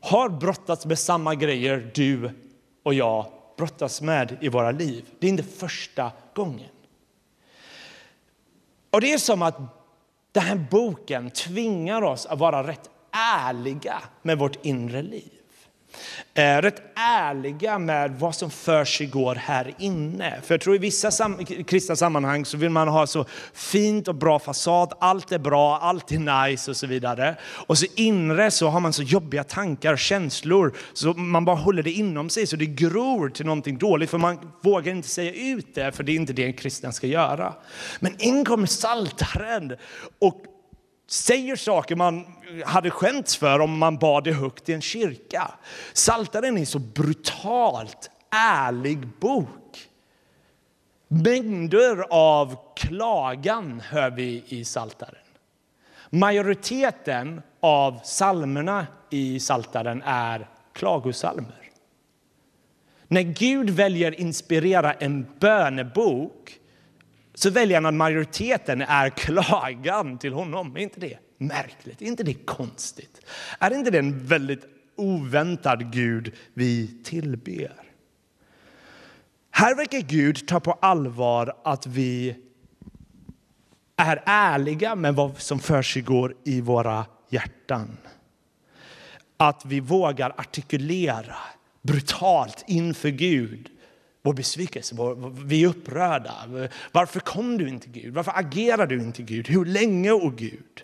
har 0.00 0.28
brottats 0.28 0.86
med 0.86 0.98
samma 0.98 1.34
grejer 1.34 1.90
du 1.94 2.30
och 2.82 2.94
jag 2.94 3.26
brottas 3.56 4.02
med 4.02 4.36
i 4.40 4.48
våra 4.48 4.70
liv. 4.70 5.04
Det 5.18 5.26
är 5.26 5.30
inte 5.30 5.42
första 5.42 6.12
gången. 6.34 6.70
Och 8.90 9.00
det 9.00 9.12
är 9.12 9.18
som 9.18 9.42
att 9.42 9.77
den 10.38 10.46
här 10.46 10.66
boken 10.70 11.30
tvingar 11.30 12.02
oss 12.02 12.26
att 12.26 12.38
vara 12.38 12.66
rätt 12.66 12.90
ärliga 13.12 14.02
med 14.22 14.38
vårt 14.38 14.66
inre 14.66 15.02
liv 15.02 15.37
är 16.34 16.62
rätt 16.62 16.82
ärliga 16.94 17.78
med 17.78 18.18
vad 18.18 18.34
som 18.34 18.50
för 18.50 18.84
sig 18.84 19.06
går 19.06 19.34
här 19.34 19.74
inne. 19.78 20.40
För 20.42 20.54
jag 20.54 20.60
tror 20.60 20.74
i 20.74 20.78
vissa 20.78 21.10
sam 21.10 21.44
kristna 21.44 21.96
sammanhang 21.96 22.44
så 22.44 22.56
vill 22.56 22.70
man 22.70 22.88
ha 22.88 23.06
så 23.06 23.24
fint 23.54 24.08
och 24.08 24.14
bra 24.14 24.38
fasad, 24.38 24.92
allt 25.00 25.32
är 25.32 25.38
bra, 25.38 25.78
allt 25.78 26.12
är 26.12 26.48
nice 26.48 26.70
och 26.70 26.76
så 26.76 26.86
vidare. 26.86 27.36
Och 27.66 27.78
så 27.78 27.86
inre 27.94 28.50
så 28.50 28.68
har 28.68 28.80
man 28.80 28.92
så 28.92 29.02
jobbiga 29.02 29.44
tankar 29.44 29.92
och 29.92 29.98
känslor 29.98 30.76
så 30.92 31.14
man 31.14 31.44
bara 31.44 31.56
håller 31.56 31.82
det 31.82 31.90
inom 31.90 32.30
sig 32.30 32.46
så 32.46 32.56
det 32.56 32.66
gror 32.66 33.28
till 33.28 33.46
någonting 33.46 33.78
dåligt 33.78 34.10
för 34.10 34.18
man 34.18 34.38
vågar 34.62 34.92
inte 34.92 35.08
säga 35.08 35.32
ut 35.56 35.74
det 35.74 35.92
för 35.92 36.02
det 36.02 36.12
är 36.12 36.16
inte 36.16 36.32
det 36.32 36.44
en 36.44 36.52
kristen 36.52 36.92
ska 36.92 37.06
göra. 37.06 37.54
Men 38.00 38.14
in 38.18 38.44
kommer 38.44 38.66
saltaren 38.66 39.76
och 40.20 40.44
säger 41.10 41.56
saker 41.56 41.96
man 41.96 42.26
hade 42.64 42.90
skämts 42.90 43.36
för 43.36 43.60
om 43.60 43.78
man 43.78 43.98
bad 43.98 44.24
det 44.24 44.32
högt 44.32 44.68
i 44.68 44.72
en 44.72 44.80
kyrka. 44.80 45.50
Saltaren 45.92 46.56
är 46.56 46.60
en 46.60 46.66
så 46.66 46.78
brutalt 46.78 48.10
ärlig 48.30 49.08
bok. 49.20 49.88
Mängder 51.08 52.04
av 52.10 52.56
klagan 52.76 53.80
hör 53.80 54.10
vi 54.10 54.44
i 54.48 54.64
Saltaren. 54.64 55.14
Majoriteten 56.10 57.42
av 57.60 58.00
salmerna 58.04 58.86
i 59.10 59.40
Saltaren 59.40 60.02
är 60.04 60.48
klagosalmer. 60.72 61.70
När 63.08 63.22
Gud 63.22 63.70
väljer 63.70 64.20
inspirera 64.20 64.92
en 64.92 65.26
bönebok 65.38 66.57
så 67.38 67.50
väljer 67.50 67.76
han 67.76 67.86
att 67.86 67.94
majoriteten 67.94 68.82
är 68.82 69.10
klagan 69.10 70.18
till 70.18 70.32
honom. 70.32 70.76
Är 70.76 70.80
inte 70.80 71.00
det 71.00 71.18
märkligt? 71.38 72.02
Är 72.02 72.06
inte 72.06 72.22
det 72.22 72.34
konstigt? 72.34 73.20
Är 73.58 73.74
inte 73.74 73.90
det 73.90 73.98
en 73.98 74.26
väldigt 74.26 74.64
oväntad 74.96 75.92
Gud 75.92 76.34
vi 76.54 77.02
tillber? 77.04 77.72
Här 79.50 79.74
verkar 79.74 80.00
Gud 80.00 80.48
ta 80.48 80.60
på 80.60 80.72
allvar 80.72 81.56
att 81.64 81.86
vi 81.86 82.36
är 83.96 84.22
ärliga 84.26 84.94
med 84.94 85.14
vad 85.14 85.38
som 85.38 85.58
försiggår 85.58 86.34
i 86.44 86.60
våra 86.60 87.06
hjärtan. 87.28 87.96
Att 89.36 89.64
vi 89.64 89.80
vågar 89.80 90.34
artikulera 90.36 91.36
brutalt 91.82 92.64
inför 92.66 93.08
Gud 93.08 93.70
vår 94.28 94.34
besvikelse, 94.34 94.94
vår, 94.94 95.32
vi 95.44 95.64
är 95.64 95.68
upprörda. 95.68 96.34
Varför 96.92 97.20
kom 97.20 97.58
du 97.58 97.68
inte 97.68 97.88
Gud? 97.88 98.14
Varför 98.14 98.32
agerar 98.34 98.86
du 98.86 99.00
inte 99.00 99.22
Gud? 99.22 99.48
Hur 99.48 99.64
länge, 99.64 100.12
o 100.12 100.26
oh 100.26 100.34
Gud? 100.34 100.82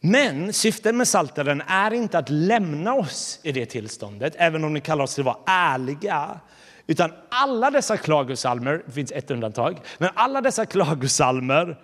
Men 0.00 0.52
syftet 0.52 0.94
med 0.94 1.08
salteren 1.08 1.62
är 1.66 1.92
inte 1.92 2.18
att 2.18 2.30
lämna 2.30 2.94
oss 2.94 3.40
i 3.42 3.52
det 3.52 3.66
tillståndet, 3.66 4.34
även 4.36 4.64
om 4.64 4.72
ni 4.74 4.80
kallar 4.80 5.04
oss 5.04 5.14
till 5.14 5.22
att 5.22 5.26
vara 5.26 5.38
ärliga. 5.46 6.40
Utan 6.86 7.12
alla 7.28 7.70
dessa 7.70 7.96
klagosalmer, 7.96 8.82
det 8.86 8.92
finns 8.92 9.12
ett 9.12 9.30
undantag, 9.30 9.78
men 9.98 10.10
alla 10.14 10.40
dessa 10.40 10.66
klagosalmer 10.66 11.78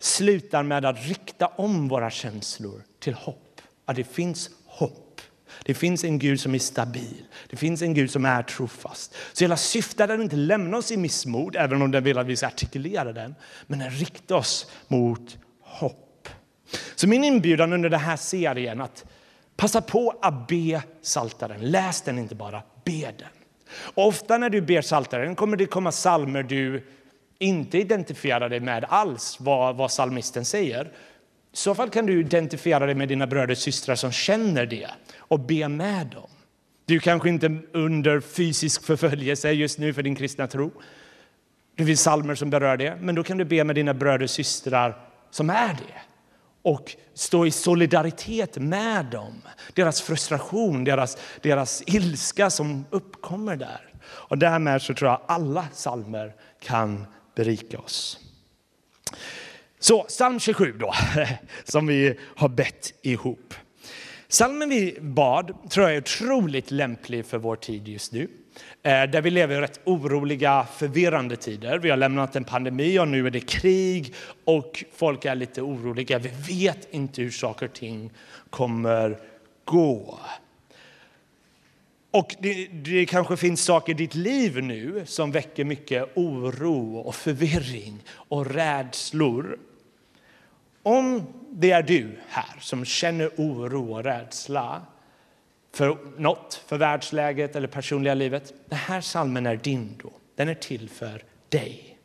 slutar 0.00 0.62
med 0.62 0.84
att 0.84 1.06
rikta 1.06 1.46
om 1.46 1.88
våra 1.88 2.10
känslor 2.10 2.82
till 3.00 3.14
hopp. 3.14 3.60
Att 3.84 3.96
det 3.96 4.04
finns 4.04 4.48
hopp. 4.48 4.61
Det 5.64 5.74
finns 5.74 6.04
en 6.04 6.18
Gud 6.18 6.40
som 6.40 6.54
är 6.54 6.58
stabil. 6.58 7.24
Det 7.50 7.56
finns 7.56 7.82
en 7.82 7.94
Gud 7.94 8.10
som 8.10 8.24
är 8.24 8.42
trofast. 8.42 9.14
Så 9.32 9.44
hela 9.44 9.56
syftet 9.56 10.10
är 10.10 10.14
att 10.14 10.20
inte 10.20 10.36
lämna 10.36 10.76
oss 10.76 10.92
i 10.92 10.96
missmod, 10.96 11.56
även 11.56 11.82
om 11.82 11.90
den 11.90 12.04
vill 12.04 12.18
att 12.18 12.26
vi 12.26 12.36
ska 12.36 12.46
artikulera 12.46 13.12
den, 13.12 13.34
men 13.66 13.78
den 13.78 13.90
riktar 13.90 14.36
oss 14.36 14.70
mot 14.88 15.38
hopp. 15.60 16.28
Så 16.94 17.08
min 17.08 17.24
inbjudan 17.24 17.72
under 17.72 17.88
den 17.88 18.00
här 18.00 18.16
serien 18.16 18.80
att 18.80 19.04
passa 19.56 19.80
på 19.80 20.18
att 20.22 20.46
be 20.46 20.82
saltaren. 21.02 21.70
Läs 21.70 22.02
den 22.02 22.18
inte 22.18 22.34
bara, 22.34 22.62
be 22.84 23.12
den. 23.18 23.28
Ofta 23.94 24.38
när 24.38 24.50
du 24.50 24.60
ber 24.60 24.82
saltaren 24.82 25.34
kommer 25.34 25.56
det 25.56 25.66
komma 25.66 25.92
salmer 25.92 26.42
du 26.42 26.86
inte 27.38 27.78
identifierar 27.78 28.48
dig 28.48 28.60
med 28.60 28.84
alls 28.88 29.36
vad, 29.40 29.76
vad 29.76 29.92
salmisten 29.92 30.44
säger. 30.44 30.92
I 31.52 31.56
så 31.56 31.74
fall 31.74 31.90
kan 31.90 32.06
du 32.06 32.20
identifiera 32.20 32.86
dig 32.86 32.94
med 32.94 33.08
dina 33.08 33.26
bröder 33.26 33.50
och 33.50 33.58
systrar 33.58 33.94
som 33.94 34.12
känner 34.12 34.66
det 34.66 34.90
och 35.18 35.40
be 35.40 35.68
med 35.68 36.06
dem. 36.06 36.30
Du 36.84 37.00
kanske 37.00 37.28
inte 37.28 37.58
under 37.72 38.20
fysisk 38.20 38.84
förföljelse 38.84 39.50
just 39.50 39.78
nu 39.78 39.94
för 39.94 40.02
din 40.02 40.14
kristna 40.14 40.46
tro. 40.46 40.70
Det 41.76 41.86
finns 41.86 42.00
salmer 42.00 42.34
som 42.34 42.50
berör 42.50 42.76
det, 42.76 42.96
men 43.00 43.14
då 43.14 43.22
kan 43.22 43.38
du 43.38 43.44
be 43.44 43.64
med 43.64 43.76
dina 43.76 43.94
bröder 43.94 44.22
och 44.22 44.30
systrar 44.30 45.08
som 45.30 45.50
är 45.50 45.74
det 45.74 46.02
och 46.62 46.96
stå 47.14 47.46
i 47.46 47.50
solidaritet 47.50 48.58
med 48.58 49.06
dem. 49.06 49.42
Deras 49.74 50.02
frustration, 50.02 50.84
deras, 50.84 51.18
deras 51.40 51.82
ilska 51.86 52.50
som 52.50 52.84
uppkommer 52.90 53.56
där. 53.56 53.92
Och 54.04 54.38
därmed 54.38 54.82
så 54.82 54.94
tror 54.94 55.10
jag 55.10 55.20
alla 55.26 55.66
salmer 55.72 56.34
kan 56.60 57.06
berika 57.34 57.78
oss. 57.78 58.18
Så 59.82 60.02
psalm 60.02 60.40
27 60.40 60.72
då, 60.78 60.94
som 61.64 61.86
vi 61.86 62.18
har 62.36 62.48
bett 62.48 62.94
ihop. 63.02 63.54
Salmen 64.28 64.68
vi 64.68 64.98
bad 65.00 65.70
tror 65.70 65.86
jag 65.86 65.96
är 65.96 66.00
otroligt 66.00 66.70
lämplig 66.70 67.26
för 67.26 67.38
vår 67.38 67.56
tid 67.56 67.88
just 67.88 68.12
nu. 68.12 68.28
Eh, 68.82 69.02
där 69.02 69.20
vi 69.20 69.30
lever 69.30 69.54
i 69.54 69.60
rätt 69.60 69.80
oroliga, 69.84 70.66
förvirrande 70.76 71.36
tider. 71.36 71.78
Vi 71.78 71.90
har 71.90 71.96
lämnat 71.96 72.36
en 72.36 72.44
pandemi 72.44 72.98
och 72.98 73.08
nu 73.08 73.26
är 73.26 73.30
det 73.30 73.40
krig 73.40 74.14
och 74.44 74.84
folk 74.94 75.24
är 75.24 75.34
lite 75.34 75.62
oroliga. 75.62 76.18
Vi 76.18 76.30
vet 76.54 76.88
inte 76.90 77.22
hur 77.22 77.30
saker 77.30 77.66
och 77.66 77.72
ting 77.72 78.10
kommer 78.50 79.18
gå. 79.64 80.18
Och 82.10 82.34
det, 82.38 82.66
det, 82.66 83.06
kanske 83.06 83.36
finns 83.36 83.64
saker 83.64 83.92
i 83.92 83.94
ditt 83.94 84.14
liv 84.14 84.62
nu 84.62 85.02
som 85.06 85.32
väcker 85.32 85.64
mycket 85.64 86.08
oro 86.14 86.96
och 86.96 87.14
förvirring 87.14 87.98
och 88.10 88.46
rädslor. 88.46 89.58
Om 90.82 91.26
det 91.50 91.70
är 91.70 91.82
du 91.82 92.18
här 92.28 92.60
som 92.60 92.84
känner 92.84 93.30
oro 93.36 93.94
och 93.94 94.04
rädsla 94.04 94.82
för 95.74 95.98
något, 96.18 96.64
för 96.66 96.78
världsläget 96.78 97.56
eller 97.56 97.68
personliga 97.68 98.14
livet. 98.14 98.54
Den 98.68 98.78
här 98.78 99.00
salmen 99.00 99.46
är 99.46 99.56
din 99.56 99.98
då. 100.02 100.12
Den 100.36 100.48
är 100.48 100.54
till 100.54 100.88
för 100.88 101.24
dig. 101.48 101.98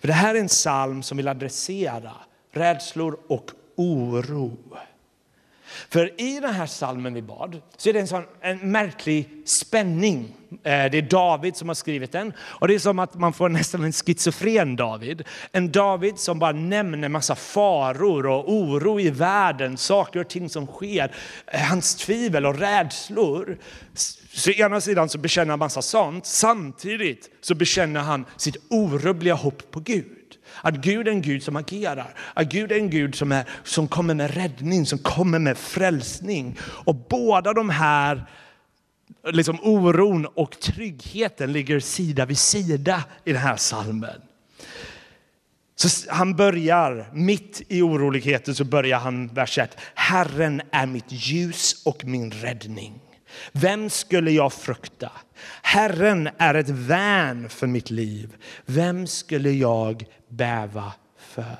För 0.00 0.08
det 0.08 0.14
här 0.14 0.34
är 0.34 0.40
en 0.40 0.48
psalm 0.48 1.02
som 1.02 1.16
vill 1.16 1.28
adressera 1.28 2.12
rädslor 2.50 3.18
och 3.28 3.50
oro. 3.76 4.56
För 5.88 6.20
i 6.20 6.40
den 6.40 6.54
här 6.54 6.66
salmen 6.66 7.14
vi 7.14 7.22
bad 7.22 7.60
så 7.76 7.88
är 7.88 7.92
det 7.92 8.00
en, 8.00 8.08
sån, 8.08 8.24
en 8.40 8.58
märklig 8.72 9.28
spänning. 9.44 10.36
Eh, 10.50 10.90
det 10.90 10.98
är 10.98 11.10
David 11.10 11.56
som 11.56 11.68
har 11.68 11.74
skrivit 11.74 12.12
den 12.12 12.32
och 12.40 12.68
det 12.68 12.74
är 12.74 12.78
som 12.78 12.98
att 12.98 13.14
man 13.14 13.32
får 13.32 13.48
nästan 13.48 13.84
en 13.84 13.92
schizofren 13.92 14.76
David. 14.76 15.22
En 15.52 15.72
David 15.72 16.18
som 16.18 16.38
bara 16.38 16.52
nämner 16.52 17.08
massa 17.08 17.34
faror 17.34 18.26
och 18.26 18.52
oro 18.52 19.00
i 19.00 19.10
världen, 19.10 19.76
saker 19.76 20.20
och 20.20 20.28
ting 20.28 20.48
som 20.48 20.66
sker, 20.66 21.14
eh, 21.46 21.60
hans 21.60 21.94
tvivel 21.94 22.46
och 22.46 22.58
rädslor. 22.58 23.58
Så 24.32 24.50
ena 24.50 24.80
sidan 24.80 25.08
så 25.08 25.18
bekänner 25.18 25.50
han 25.50 25.58
massa 25.58 25.82
sånt, 25.82 26.26
samtidigt 26.26 27.30
så 27.40 27.54
bekänner 27.54 28.00
han 28.00 28.24
sitt 28.36 28.56
orubbliga 28.70 29.34
hopp 29.34 29.70
på 29.70 29.80
Gud. 29.80 30.19
Att 30.62 30.74
Gud 30.74 31.08
är 31.08 31.12
en 31.12 31.22
Gud 31.22 31.42
som 31.42 31.56
agerar. 31.56 32.14
Att 32.34 32.48
Gud 32.48 32.72
är 32.72 32.76
en 32.76 32.90
Gud 32.90 33.14
som, 33.14 33.32
är, 33.32 33.44
som 33.64 33.88
kommer 33.88 34.14
med 34.14 34.34
räddning, 34.34 34.86
som 34.86 34.98
kommer 34.98 35.38
med 35.38 35.58
frälsning. 35.58 36.58
Och 36.62 36.94
båda 36.94 37.52
de 37.52 37.70
här 37.70 38.26
liksom 39.24 39.58
oron 39.62 40.26
och 40.26 40.60
tryggheten 40.60 41.52
ligger 41.52 41.80
sida 41.80 42.26
vid 42.26 42.38
sida 42.38 43.04
i 43.24 43.32
den 43.32 43.42
här 43.42 43.56
salmen. 43.56 44.20
Så 45.74 46.10
han 46.10 46.36
börjar, 46.36 47.10
mitt 47.12 47.62
i 47.68 47.82
oroligheten 47.82 48.54
så 48.54 48.64
börjar 48.64 48.98
han 48.98 49.28
vers 49.28 49.58
1. 49.58 49.76
Herren 49.94 50.62
är 50.70 50.86
mitt 50.86 51.12
ljus 51.12 51.82
och 51.84 52.04
min 52.04 52.30
räddning. 52.30 53.00
Vem 53.52 53.90
skulle 53.90 54.30
jag 54.30 54.52
frukta? 54.52 55.12
Herren 55.62 56.28
är 56.38 56.54
ett 56.54 56.68
värn 56.68 57.48
för 57.48 57.66
mitt 57.66 57.90
liv. 57.90 58.36
Vem 58.66 59.06
skulle 59.06 59.50
jag 59.50 60.04
bäva 60.30 60.92
för? 61.16 61.56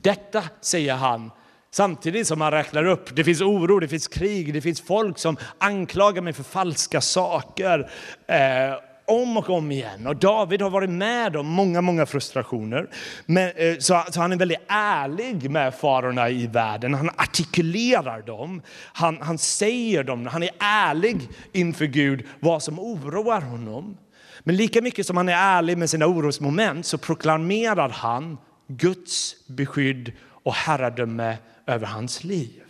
Detta 0.00 0.42
säger 0.60 0.94
han 0.94 1.30
samtidigt 1.70 2.26
som 2.26 2.40
han 2.40 2.50
räknar 2.50 2.84
upp. 2.84 3.16
Det 3.16 3.24
finns 3.24 3.40
oro, 3.40 3.78
det 3.78 3.88
finns 3.88 4.08
krig, 4.08 4.54
det 4.54 4.60
finns 4.60 4.80
folk 4.80 5.18
som 5.18 5.36
anklagar 5.58 6.22
mig 6.22 6.32
för 6.32 6.42
falska 6.42 7.00
saker. 7.00 7.90
Eh, 8.26 8.74
om 9.06 9.36
och 9.36 9.50
om 9.50 9.72
igen. 9.72 10.06
Och 10.06 10.16
David 10.16 10.62
har 10.62 10.70
varit 10.70 10.90
med 10.90 11.36
om 11.36 11.46
många, 11.46 11.80
många 11.80 12.06
frustrationer. 12.06 12.88
Men, 13.26 13.52
eh, 13.56 13.78
så, 13.78 14.04
så 14.10 14.20
han 14.20 14.32
är 14.32 14.36
väldigt 14.36 14.62
ärlig 14.68 15.50
med 15.50 15.74
farorna 15.74 16.30
i 16.30 16.46
världen. 16.46 16.94
Han 16.94 17.10
artikulerar 17.16 18.22
dem, 18.22 18.62
han, 18.92 19.18
han 19.20 19.38
säger 19.38 20.04
dem, 20.04 20.26
han 20.26 20.42
är 20.42 20.50
ärlig 20.58 21.28
inför 21.52 21.84
Gud 21.84 22.26
vad 22.40 22.62
som 22.62 22.78
oroar 22.78 23.40
honom. 23.40 23.96
Men 24.44 24.56
lika 24.56 24.82
mycket 24.82 25.06
som 25.06 25.16
han 25.16 25.28
är 25.28 25.36
ärlig 25.36 25.78
med 25.78 25.90
sina 25.90 26.06
orosmoment 26.06 26.86
så 26.86 26.98
proklamerar 26.98 27.88
han 27.88 28.38
Guds 28.66 29.34
beskydd 29.46 30.12
och 30.22 30.54
herradöme 30.54 31.36
över 31.66 31.86
hans 31.86 32.24
liv. 32.24 32.62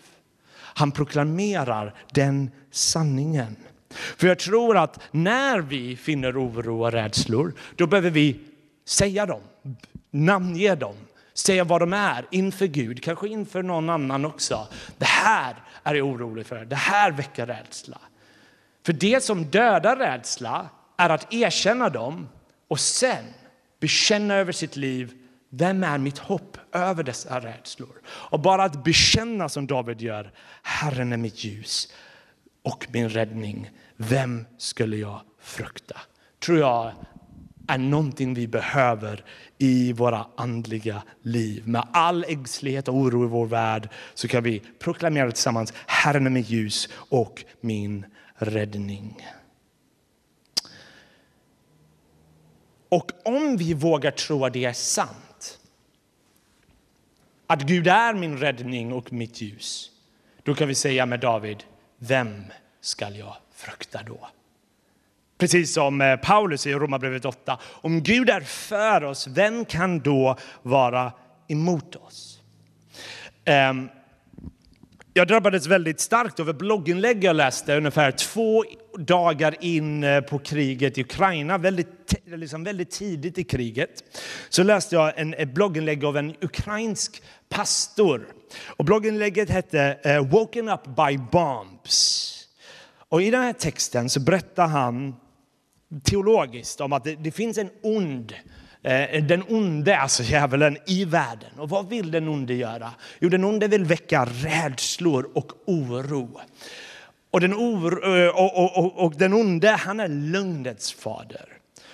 Han 0.55 0.93
proklamerar 0.93 1.95
den 2.13 2.51
sanningen. 2.71 3.57
För 3.91 4.27
jag 4.27 4.39
tror 4.39 4.77
att 4.77 5.01
när 5.11 5.59
vi 5.59 5.97
finner 5.97 6.45
oro 6.45 6.85
och 6.85 6.93
rädslor, 6.93 7.55
då 7.77 7.87
behöver 7.87 8.11
vi 8.11 8.41
säga 8.85 9.27
dem, 9.27 9.41
namnge 10.11 10.75
dem, 10.75 10.97
säga 11.35 11.65
vad 11.65 11.81
de 11.81 11.93
är 11.93 12.27
inför 12.31 12.67
Gud, 12.67 13.03
kanske 13.03 13.29
inför 13.29 13.63
någon 13.63 13.91
annan 13.91 14.25
också. 14.25 14.69
Det 14.99 15.05
här 15.05 15.57
är 15.83 15.95
jag 15.95 16.07
orolig 16.07 16.47
för, 16.47 16.65
det 16.65 16.77
här 16.77 17.11
väcker 17.11 17.47
rädsla. 17.47 17.99
För 18.87 18.93
det 18.93 19.25
som 19.25 19.45
dödar 19.45 19.97
rädsla 19.97 20.69
är 20.97 21.11
att 21.11 21.33
erkänna 21.33 21.89
dem 21.89 22.29
och 22.69 22.81
sen 22.81 23.25
bekänna 23.81 24.35
över 24.35 24.53
sitt 24.53 24.77
liv 24.77 25.13
vem 25.51 25.85
är 25.85 25.99
mitt 25.99 26.19
hopp 26.19 26.59
över 26.73 27.03
dessa 27.03 27.41
rädslor? 27.41 28.01
Och 28.07 28.41
bara 28.41 28.65
att 28.65 28.85
bekänna 28.85 29.49
som 29.49 29.67
David 29.67 30.01
gör, 30.01 30.33
Herren 30.63 31.13
är 31.13 31.17
mitt 31.17 31.45
ljus 31.45 31.93
och 32.63 32.87
min 32.93 33.09
räddning. 33.09 33.71
Vem 33.97 34.47
skulle 34.59 34.97
jag 34.97 35.21
frukta? 35.41 35.97
Tror 36.41 36.59
jag 36.59 36.93
är 37.69 37.79
någonting 37.79 38.35
vi 38.35 38.47
behöver 38.47 39.25
i 39.59 39.93
våra 39.93 40.27
andliga 40.37 41.03
liv. 41.23 41.69
Med 41.69 41.89
all 41.93 42.25
ängslighet 42.29 42.89
och 42.89 42.95
oro 42.95 43.25
i 43.25 43.29
vår 43.29 43.47
värld 43.47 43.89
så 44.15 44.29
kan 44.29 44.43
vi 44.43 44.63
proklamera 44.79 45.31
tillsammans, 45.31 45.73
Herren 45.87 46.27
är 46.27 46.31
mitt 46.31 46.51
ljus 46.51 46.89
och 46.95 47.45
min 47.61 48.07
räddning. 48.35 49.27
Och 52.93 53.13
om 53.25 53.57
vi 53.57 53.75
vågar 53.75 54.11
tro 54.11 54.45
att 54.45 54.53
det 54.53 54.65
är 54.65 54.73
sant, 54.73 55.59
att 57.47 57.63
Gud 57.63 57.89
är 57.89 58.15
min 58.15 58.39
räddning 58.39 58.93
och 58.93 59.13
mitt 59.13 59.41
ljus, 59.41 59.91
då 60.43 60.55
kan 60.55 60.69
vi 60.69 60.75
säga 60.75 61.07
med 61.07 61.21
David, 61.21 61.65
vem 61.99 62.45
skall 62.81 63.17
jag 63.17 63.37
frukta 63.55 64.03
då? 64.03 64.29
Precis 65.39 65.75
som 65.75 66.01
eh, 66.01 66.17
Paulus 66.17 66.67
i 66.67 66.75
Romarbrevet 66.75 67.25
8. 67.25 67.59
Om 67.65 68.03
Gud 68.03 68.31
är 68.31 68.41
för 68.41 69.05
oss, 69.05 69.27
vem 69.27 69.65
kan 69.65 69.99
då 69.99 70.37
vara 70.63 71.13
emot 71.49 71.97
oss? 71.97 72.41
Um, 73.71 73.89
jag 75.15 75.29
drabbades 75.29 75.67
väldigt 75.67 76.01
starkt 76.01 76.41
av 76.41 76.51
ett 76.51 76.59
blogginlägg 76.59 77.25
jag 77.25 77.37
läste 77.37 77.77
ungefär 77.77 78.11
två 78.11 78.65
dagar 78.99 79.57
in 79.61 80.05
eh, 80.05 80.21
på 80.21 80.39
kriget 80.39 80.99
i 80.99 81.01
Ukraina, 81.01 81.59
väldigt, 81.59 82.15
liksom 82.25 82.65
väldigt 82.65 82.91
tidigt 82.91 83.39
i 83.39 83.45
kriget. 83.45 83.91
Så 84.49 84.63
läste 84.63 84.95
jag 84.95 85.19
en, 85.19 85.35
ett 85.35 85.55
blogginlägg 85.55 86.05
av 86.05 86.17
en 86.17 86.35
ukrainsk 86.41 87.23
pastor. 87.49 88.27
Och 88.67 88.85
blogginlägget 88.85 89.51
hette 89.51 89.99
uh, 90.07 90.31
Woken 90.31 90.69
up 90.69 90.85
by 90.85 91.19
bombs. 91.33 92.29
Och 93.09 93.23
i 93.23 93.31
den 93.31 93.43
här 93.43 93.53
texten 93.53 94.11
så 94.11 94.21
berättar 94.21 94.67
han 94.67 95.15
teologiskt 96.05 96.81
om 96.81 96.93
att 96.93 97.05
det, 97.05 97.15
det 97.15 97.31
finns 97.31 97.59
en 97.59 97.71
ond 97.83 98.35
Eh, 98.83 99.25
den 99.25 99.45
onde, 99.49 99.99
alltså 99.99 100.23
djävulen, 100.23 100.79
i 100.87 101.05
världen. 101.05 101.59
Och 101.59 101.69
vad 101.69 101.89
vill 101.89 102.11
den 102.11 102.29
onde 102.29 102.55
göra? 102.55 102.91
Jo, 103.21 103.29
den 103.29 103.45
onde 103.45 103.69
vill 103.69 103.85
väcka 103.85 104.25
rädslor 104.25 105.31
och 105.35 105.53
oro. 105.67 106.41
Och 107.31 107.41
den, 107.41 107.55
oro, 107.55 108.17
eh, 108.17 108.29
och, 108.29 108.59
och, 108.59 108.85
och, 108.85 109.05
och 109.05 109.15
den 109.17 109.33
onde, 109.33 109.71
han 109.71 110.01
är 110.01 110.09
lögnets 110.09 110.93
fader. 110.93 111.49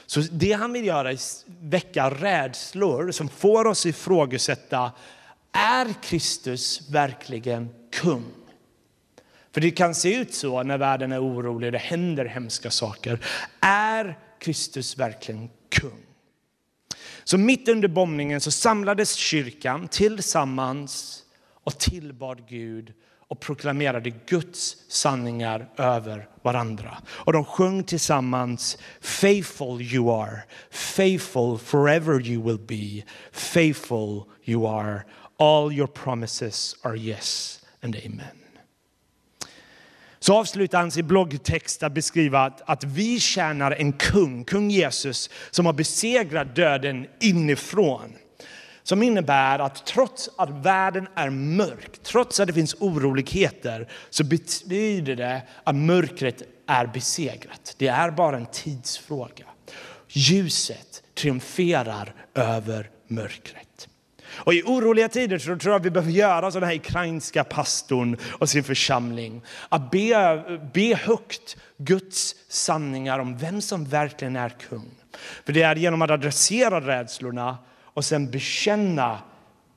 Så 0.06 0.20
det 0.20 0.52
han 0.52 0.72
vill 0.72 0.86
göra 0.86 1.10
är 1.10 1.18
väcka 1.60 2.10
rädslor 2.10 3.10
som 3.10 3.28
får 3.28 3.66
oss 3.66 3.86
ifrågasätta, 3.86 4.92
är 5.52 6.02
Kristus 6.02 6.90
verkligen 6.90 7.68
kung? 7.92 8.32
För 9.52 9.60
det 9.60 9.70
kan 9.70 9.94
se 9.94 10.14
ut 10.14 10.34
så 10.34 10.62
när 10.62 10.78
världen 10.78 11.12
är 11.12 11.22
orolig 11.22 11.66
och 11.66 11.72
det 11.72 11.78
händer 11.78 12.24
hemska 12.24 12.70
saker. 12.70 13.18
Är 13.60 14.18
Kristus 14.38 14.98
verkligen 14.98 15.50
kung? 15.68 16.07
Så 17.28 17.38
mitt 17.38 17.68
under 17.68 17.88
bombningen 17.88 18.40
så 18.40 18.50
samlades 18.50 19.14
kyrkan 19.14 19.88
tillsammans 19.88 21.22
och 21.64 21.78
tillbad 21.78 22.48
Gud 22.48 22.92
och 23.28 23.40
proklamerade 23.40 24.10
Guds 24.10 24.76
sanningar 24.88 25.68
över 25.76 26.28
varandra. 26.42 26.98
Och 27.08 27.32
de 27.32 27.44
sjöng 27.44 27.84
tillsammans 27.84 28.78
Faithful 29.00 29.82
you 29.82 30.22
are, 30.22 30.42
faithful 30.70 31.58
forever 31.58 32.26
you 32.26 32.42
will 32.42 32.58
be, 32.58 33.04
faithful 33.32 34.24
you 34.44 34.66
are, 34.66 35.04
all 35.38 35.72
your 35.72 35.88
promises 35.88 36.76
are 36.82 36.96
yes 36.96 37.60
and 37.82 37.96
amen. 37.96 38.37
Så 40.20 40.34
avslutar 40.34 40.78
han 40.78 40.90
sin 40.90 41.06
bloggtext 41.06 41.82
att 41.82 41.92
beskriva 41.92 42.40
att, 42.40 42.62
att 42.66 42.84
vi 42.84 43.20
tjänar 43.20 43.70
en 43.70 43.92
kung, 43.92 44.44
kung 44.44 44.70
Jesus, 44.70 45.30
som 45.50 45.66
har 45.66 45.72
besegrat 45.72 46.56
döden 46.56 47.06
inifrån. 47.20 48.12
Som 48.82 49.02
innebär 49.02 49.58
att 49.58 49.86
trots 49.86 50.30
att 50.36 50.50
världen 50.50 51.08
är 51.14 51.30
mörk, 51.30 52.02
trots 52.02 52.40
att 52.40 52.46
det 52.46 52.52
finns 52.52 52.74
oroligheter, 52.74 53.88
så 54.10 54.24
betyder 54.24 55.16
det 55.16 55.42
att 55.64 55.74
mörkret 55.74 56.42
är 56.66 56.86
besegrat. 56.86 57.74
Det 57.78 57.88
är 57.88 58.10
bara 58.10 58.36
en 58.36 58.46
tidsfråga. 58.46 59.44
Ljuset 60.08 61.02
triumferar 61.14 62.14
över 62.34 62.90
mörkret. 63.08 63.88
Och 64.30 64.54
I 64.54 64.62
oroliga 64.62 65.08
tider 65.08 65.38
så 65.38 65.56
tror 65.56 65.74
jag 65.74 65.82
vi 65.82 65.90
behöver 65.90 66.12
göra 66.12 66.50
som 66.50 66.60
den 66.60 66.70
här 66.70 66.76
ukrainska 66.76 67.44
pastorn 67.44 68.16
och 68.30 68.48
sin 68.48 68.64
församling. 68.64 69.42
Att 69.68 69.90
be, 69.90 70.60
be 70.74 70.94
högt 70.94 71.56
Guds 71.76 72.34
sanningar 72.48 73.18
om 73.18 73.36
vem 73.36 73.60
som 73.60 73.84
verkligen 73.84 74.36
är 74.36 74.48
kung. 74.48 74.90
För 75.44 75.52
det 75.52 75.62
är 75.62 75.76
genom 75.76 76.02
att 76.02 76.10
adressera 76.10 76.80
rädslorna 76.80 77.58
och 77.84 78.04
sen 78.04 78.30
bekänna 78.30 79.18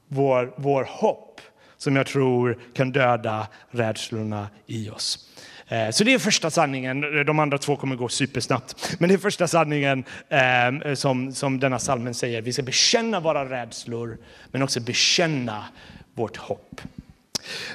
vår, 0.08 0.54
vår 0.58 0.88
hopp 0.90 1.42
som 1.78 1.96
jag 1.96 2.08
tror 2.08 2.60
kan 2.74 2.92
döda 2.92 3.48
rädslorna 3.72 4.48
i 4.66 4.90
oss. 4.90 5.31
Eh, 5.72 5.90
så 5.90 6.04
det 6.04 6.14
är 6.14 6.20
första 6.20 6.52
sanningen. 6.52 7.26
De 7.26 7.40
andra 7.40 7.58
två 7.58 7.76
kommer 7.76 7.96
gå 7.96 8.10
supersnabbt. 8.10 8.96
Men 9.00 9.10
det 9.10 9.16
är 9.16 9.18
första 9.20 9.48
sanningen 9.48 10.04
ehm, 10.30 10.96
som, 10.96 11.34
som 11.34 11.60
denna 11.60 11.80
salmen 11.80 12.14
säger. 12.14 12.42
Vi 12.42 12.54
ska 12.54 12.64
bekänna 12.64 13.20
våra 13.20 13.50
rädslor, 13.50 14.18
men 14.48 14.62
också 14.62 14.80
bekänna 14.80 15.66
vårt 16.14 16.38
hopp. 16.38 16.82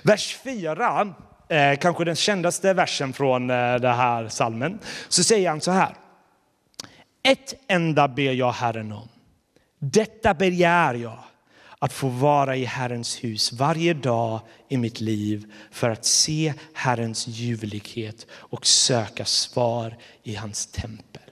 Vers 0.02 0.36
4, 0.44 1.14
eh, 1.48 1.78
kanske 1.78 2.04
den 2.04 2.16
kändaste 2.16 2.72
versen 2.72 3.12
från 3.12 3.50
eh, 3.50 3.74
den 3.74 3.96
här 3.96 4.28
salmen, 4.28 4.78
så 5.08 5.24
säger 5.24 5.48
han 5.48 5.60
så 5.60 5.70
här. 5.70 5.94
Ett 7.22 7.54
enda 7.68 8.08
ber 8.08 8.32
jag 8.32 8.52
Herren 8.52 8.92
om. 8.92 9.08
Detta 9.78 10.34
begär 10.34 10.94
jag 10.94 11.18
att 11.78 11.92
få 11.92 12.08
vara 12.08 12.56
i 12.56 12.64
Herrens 12.64 13.24
hus 13.24 13.52
varje 13.52 13.94
dag 13.94 14.40
i 14.68 14.76
mitt 14.76 15.00
liv 15.00 15.52
för 15.70 15.90
att 15.90 16.04
se 16.04 16.54
Herrens 16.72 17.26
ljuvlighet 17.28 18.26
och 18.32 18.66
söka 18.66 19.24
svar 19.24 19.96
i 20.22 20.34
hans 20.34 20.66
tempel. 20.66 21.22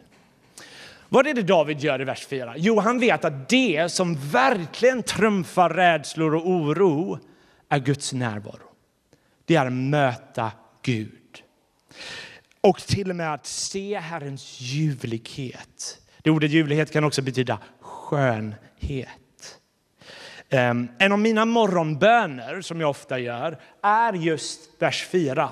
Vad 1.08 1.26
är 1.26 1.34
det 1.34 1.42
David 1.42 1.80
gör 1.80 2.00
i 2.00 2.04
vers 2.04 2.26
4? 2.26 2.54
Jo, 2.56 2.80
han 2.80 2.98
vet 2.98 3.24
att 3.24 3.48
det 3.48 3.92
som 3.92 4.30
verkligen 4.30 5.02
trumfar 5.02 5.70
rädslor 5.70 6.34
och 6.34 6.48
oro 6.48 7.18
är 7.68 7.78
Guds 7.78 8.12
närvaro. 8.12 8.70
Det 9.44 9.56
är 9.56 9.66
att 9.66 9.72
möta 9.72 10.52
Gud. 10.82 11.42
Och 12.60 12.78
till 12.78 13.10
och 13.10 13.16
med 13.16 13.34
att 13.34 13.46
se 13.46 13.98
Herrens 13.98 14.60
ljuvlighet. 14.60 16.00
Det 16.22 16.30
ordet 16.30 16.50
ljuvlighet 16.50 16.92
kan 16.92 17.04
också 17.04 17.22
betyda 17.22 17.58
skönhet. 17.80 19.08
Ehm, 20.50 20.88
en 20.98 21.12
av 21.12 21.18
mina 21.18 21.44
morgonböner 21.44 22.60
som 22.60 22.80
jag 22.80 22.90
ofta 22.90 23.18
gör 23.18 23.58
är 23.82 24.12
just 24.12 24.60
vers 24.78 25.06
4. 25.06 25.50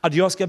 Att 0.00 0.14
jag 0.14 0.32
ska 0.32 0.46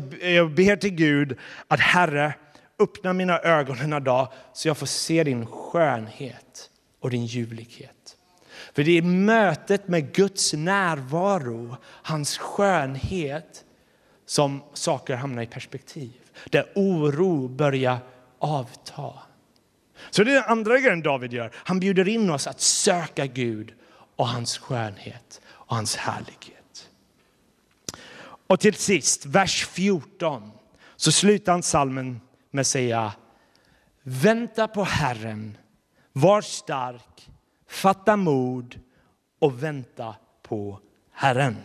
be 0.56 0.78
till 0.78 0.96
Gud 0.96 1.38
att 1.68 1.80
Herre, 1.80 2.34
öppna 2.80 3.14
mina 3.14 3.40
ögon 3.40 3.78
denna 3.78 4.00
dag 4.00 4.28
så 4.54 4.68
jag 4.68 4.78
får 4.78 4.86
se 4.86 5.24
din 5.24 5.46
skönhet 5.46 6.70
och 7.00 7.10
din 7.10 7.26
ljuvlighet. 7.26 8.18
För 8.74 8.84
det 8.84 8.98
är 8.98 9.02
mötet 9.02 9.88
med 9.88 10.14
Guds 10.14 10.54
närvaro, 10.54 11.78
hans 11.84 12.38
skönhet, 12.38 13.64
som 14.26 14.64
saker 14.74 15.16
hamnar 15.16 15.44
i 15.44 15.48
perspektiv. 15.48 16.14
Där 16.50 16.66
oro 16.76 17.48
börjar 17.48 17.98
avta. 18.40 19.14
Så 20.10 20.24
det 20.24 20.32
är 20.32 20.36
den 20.36 20.44
andra 20.52 20.80
grejen 20.80 21.02
David 21.02 21.34
gör. 21.34 21.52
Han 21.56 21.80
bjuder 21.80 22.08
in 22.08 22.30
oss 22.30 22.48
att 22.48 22.62
söka 22.62 23.26
Gud 23.26 23.74
och 24.16 24.28
hans 24.28 24.58
skönhet 24.58 25.42
och 25.46 25.76
hans 25.76 25.96
härlighet. 25.96 26.90
Och 28.48 28.60
till 28.60 28.74
sist, 28.74 29.26
vers 29.26 29.68
14, 29.68 30.52
så 30.96 31.12
slutar 31.12 31.52
han 31.52 31.64
salmen 31.64 32.22
med 32.52 32.62
att 32.62 32.68
säga 32.68 33.14
Vänta 34.04 34.68
på 34.68 34.84
Herren, 34.84 35.58
var 36.12 36.42
stark, 36.42 37.30
fatta 37.68 38.16
mod 38.16 38.80
och 39.40 39.64
vänta 39.64 40.16
på 40.42 40.80
Herren. 41.12 41.58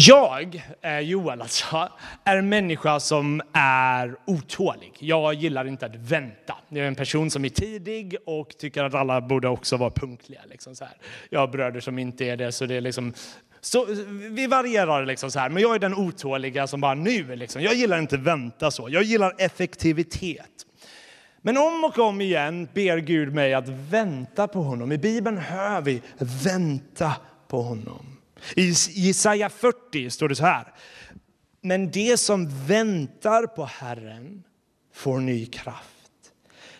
Jag, 0.00 0.62
eh, 0.82 0.98
Joel 0.98 1.42
alltså, 1.42 1.88
är 2.24 2.36
en 2.36 2.48
människa 2.48 3.00
som 3.00 3.42
är 3.52 4.16
otålig. 4.26 4.92
Jag 4.98 5.34
gillar 5.34 5.64
inte 5.64 5.86
att 5.86 5.96
vänta. 5.96 6.54
Jag 6.68 6.78
är 6.78 6.88
en 6.88 6.94
person 6.94 7.30
som 7.30 7.44
är 7.44 7.48
tidig 7.48 8.16
och 8.26 8.48
tycker 8.58 8.84
att 8.84 8.94
alla 8.94 9.20
borde 9.20 9.48
också 9.48 9.76
vara 9.76 9.90
punktliga. 9.90 10.40
Liksom 10.50 10.74
så 10.74 10.84
här. 10.84 10.94
Jag 11.30 11.40
har 11.40 11.48
bröder 11.48 11.80
som 11.80 11.98
inte 11.98 12.24
är 12.24 12.36
det, 12.36 12.52
så 12.52 12.66
det 12.66 12.74
är 12.74 12.80
liksom 12.80 13.14
så, 13.60 13.86
vi 14.30 14.46
varierar 14.46 15.06
liksom 15.06 15.30
så 15.30 15.38
här, 15.38 15.48
men 15.50 15.62
jag 15.62 15.74
är 15.74 15.78
den 15.78 15.94
otåliga 15.94 16.66
som 16.66 16.80
bara 16.80 16.94
nu, 16.94 17.36
liksom. 17.36 17.62
jag 17.62 17.74
gillar 17.74 17.98
inte 17.98 18.16
vänta 18.16 18.70
så. 18.70 18.88
Jag 18.90 19.02
gillar 19.02 19.34
effektivitet. 19.38 20.66
Men 21.42 21.56
om 21.58 21.84
och 21.84 21.98
om 21.98 22.20
igen 22.20 22.68
ber 22.74 22.98
Gud 22.98 23.34
mig 23.34 23.54
att 23.54 23.68
vänta 23.68 24.48
på 24.48 24.62
honom. 24.62 24.92
I 24.92 24.98
Bibeln 24.98 25.38
hör 25.38 25.80
vi 25.80 26.02
vänta 26.18 27.12
på 27.48 27.62
honom. 27.62 28.17
I 28.56 28.74
Jesaja 28.88 29.48
40 29.48 30.10
står 30.10 30.28
det 30.28 30.36
så 30.36 30.44
här. 30.44 30.74
Men 31.60 31.90
det 31.90 32.16
som 32.20 32.66
väntar 32.66 33.46
på 33.46 33.64
Herren 33.64 34.42
får 34.92 35.20
ny 35.20 35.46
kraft. 35.46 36.32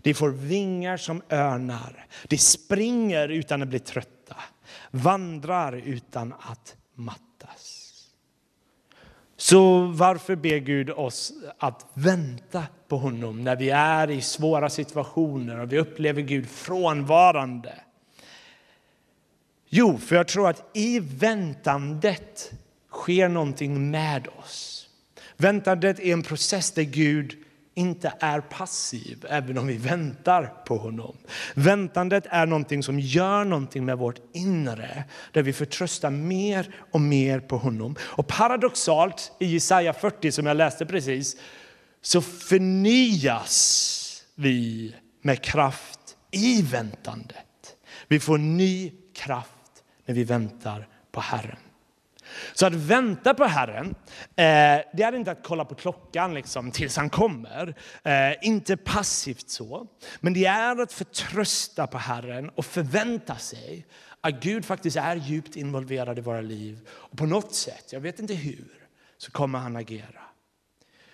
De 0.02 0.14
får 0.14 0.28
vingar 0.30 0.96
som 0.96 1.22
örnar. 1.28 2.06
De 2.28 2.38
springer 2.38 3.28
utan 3.28 3.62
att 3.62 3.68
bli 3.68 3.78
trötta, 3.78 4.36
vandrar 4.90 5.72
utan 5.72 6.32
att 6.40 6.76
mattas. 6.94 7.84
Så 9.36 9.86
varför 9.86 10.36
ber 10.36 10.58
Gud 10.58 10.90
oss 10.90 11.32
att 11.58 11.86
vänta 11.94 12.66
på 12.88 12.98
honom 12.98 13.44
när 13.44 13.56
vi 13.56 13.70
är 13.70 14.10
i 14.10 14.20
svåra 14.20 14.70
situationer 14.70 15.58
och 15.58 15.72
vi 15.72 15.78
upplever 15.78 16.22
Gud 16.22 16.48
frånvarande? 16.48 17.74
Jo, 19.68 19.98
för 19.98 20.16
jag 20.16 20.28
tror 20.28 20.48
att 20.48 20.70
i 20.74 21.00
väntandet 21.00 22.52
sker 22.90 23.28
någonting 23.28 23.90
med 23.90 24.28
oss. 24.28 24.88
Väntandet 25.36 26.00
är 26.00 26.12
en 26.12 26.22
process 26.22 26.70
där 26.70 26.82
Gud 26.82 27.36
inte 27.74 28.12
är 28.20 28.40
passiv, 28.40 29.26
även 29.28 29.58
om 29.58 29.66
vi 29.66 29.76
väntar 29.76 30.54
på 30.66 30.76
honom. 30.76 31.16
Väntandet 31.54 32.26
är 32.30 32.46
någonting 32.46 32.82
som 32.82 33.00
gör 33.00 33.44
någonting 33.44 33.84
med 33.84 33.98
vårt 33.98 34.20
inre, 34.34 35.04
där 35.32 35.42
vi 35.42 35.52
förtröstar 35.52 36.10
mer 36.10 36.74
och 36.92 37.00
mer 37.00 37.40
på 37.40 37.58
honom. 37.58 37.96
Och 38.00 38.26
paradoxalt, 38.26 39.32
i 39.40 39.46
Jesaja 39.46 39.92
40 39.92 40.32
som 40.32 40.46
jag 40.46 40.56
läste 40.56 40.86
precis, 40.86 41.36
så 42.02 42.20
förnyas 42.20 43.54
vi 44.34 44.94
med 45.22 45.42
kraft 45.42 46.16
i 46.30 46.62
väntandet. 46.62 47.76
Vi 48.08 48.20
får 48.20 48.38
ny 48.38 48.92
kraft 49.14 49.57
när 50.08 50.14
vi 50.14 50.24
väntar 50.24 50.88
på 51.12 51.20
Herren. 51.20 51.58
Så 52.54 52.66
att 52.66 52.74
vänta 52.74 53.34
på 53.34 53.44
Herren, 53.44 53.94
eh, 54.18 54.84
det 54.92 55.02
är 55.02 55.14
inte 55.14 55.30
att 55.30 55.42
kolla 55.42 55.64
på 55.64 55.74
klockan 55.74 56.34
liksom, 56.34 56.70
tills 56.70 56.96
han 56.96 57.10
kommer. 57.10 57.74
Eh, 58.02 58.32
inte 58.42 58.76
passivt 58.76 59.50
så. 59.50 59.86
Men 60.20 60.34
det 60.34 60.46
är 60.46 60.80
att 60.80 60.92
förtrösta 60.92 61.86
på 61.86 61.98
Herren 61.98 62.48
och 62.48 62.64
förvänta 62.64 63.36
sig 63.36 63.86
att 64.20 64.42
Gud 64.42 64.64
faktiskt 64.64 64.96
är 64.96 65.16
djupt 65.16 65.56
involverad 65.56 66.18
i 66.18 66.20
våra 66.20 66.40
liv. 66.40 66.88
Och 66.88 67.18
på 67.18 67.26
något 67.26 67.54
sätt, 67.54 67.92
jag 67.92 68.00
vet 68.00 68.18
inte 68.18 68.34
hur, 68.34 68.88
så 69.18 69.30
kommer 69.30 69.58
han 69.58 69.76
agera. 69.76 70.22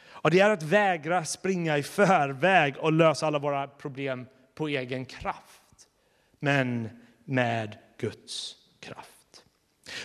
Och 0.08 0.30
det 0.30 0.40
är 0.40 0.50
att 0.50 0.62
vägra 0.62 1.24
springa 1.24 1.78
i 1.78 1.82
förväg 1.82 2.76
och 2.78 2.92
lösa 2.92 3.26
alla 3.26 3.38
våra 3.38 3.66
problem 3.66 4.26
på 4.54 4.68
egen 4.68 5.06
kraft. 5.06 5.88
Men 6.40 6.88
med 7.24 7.78
Guds 7.98 8.63
kraft. 8.84 9.44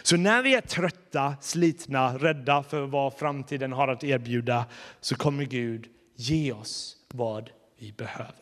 Så 0.02 0.18
när 0.18 0.44
vi 0.44 0.56
är 0.56 0.62
trötta, 0.62 1.36
slitna, 1.42 2.18
rädda 2.18 2.64
för 2.64 2.82
vad 2.82 3.14
framtiden 3.14 3.72
har 3.72 3.88
att 3.88 4.04
erbjuda 4.04 4.66
så 5.00 5.16
kommer 5.16 5.46
Gud 5.46 5.88
ge 6.16 6.52
oss 6.52 6.96
vad 7.08 7.50
vi 7.80 7.92
behöver. 7.92 8.34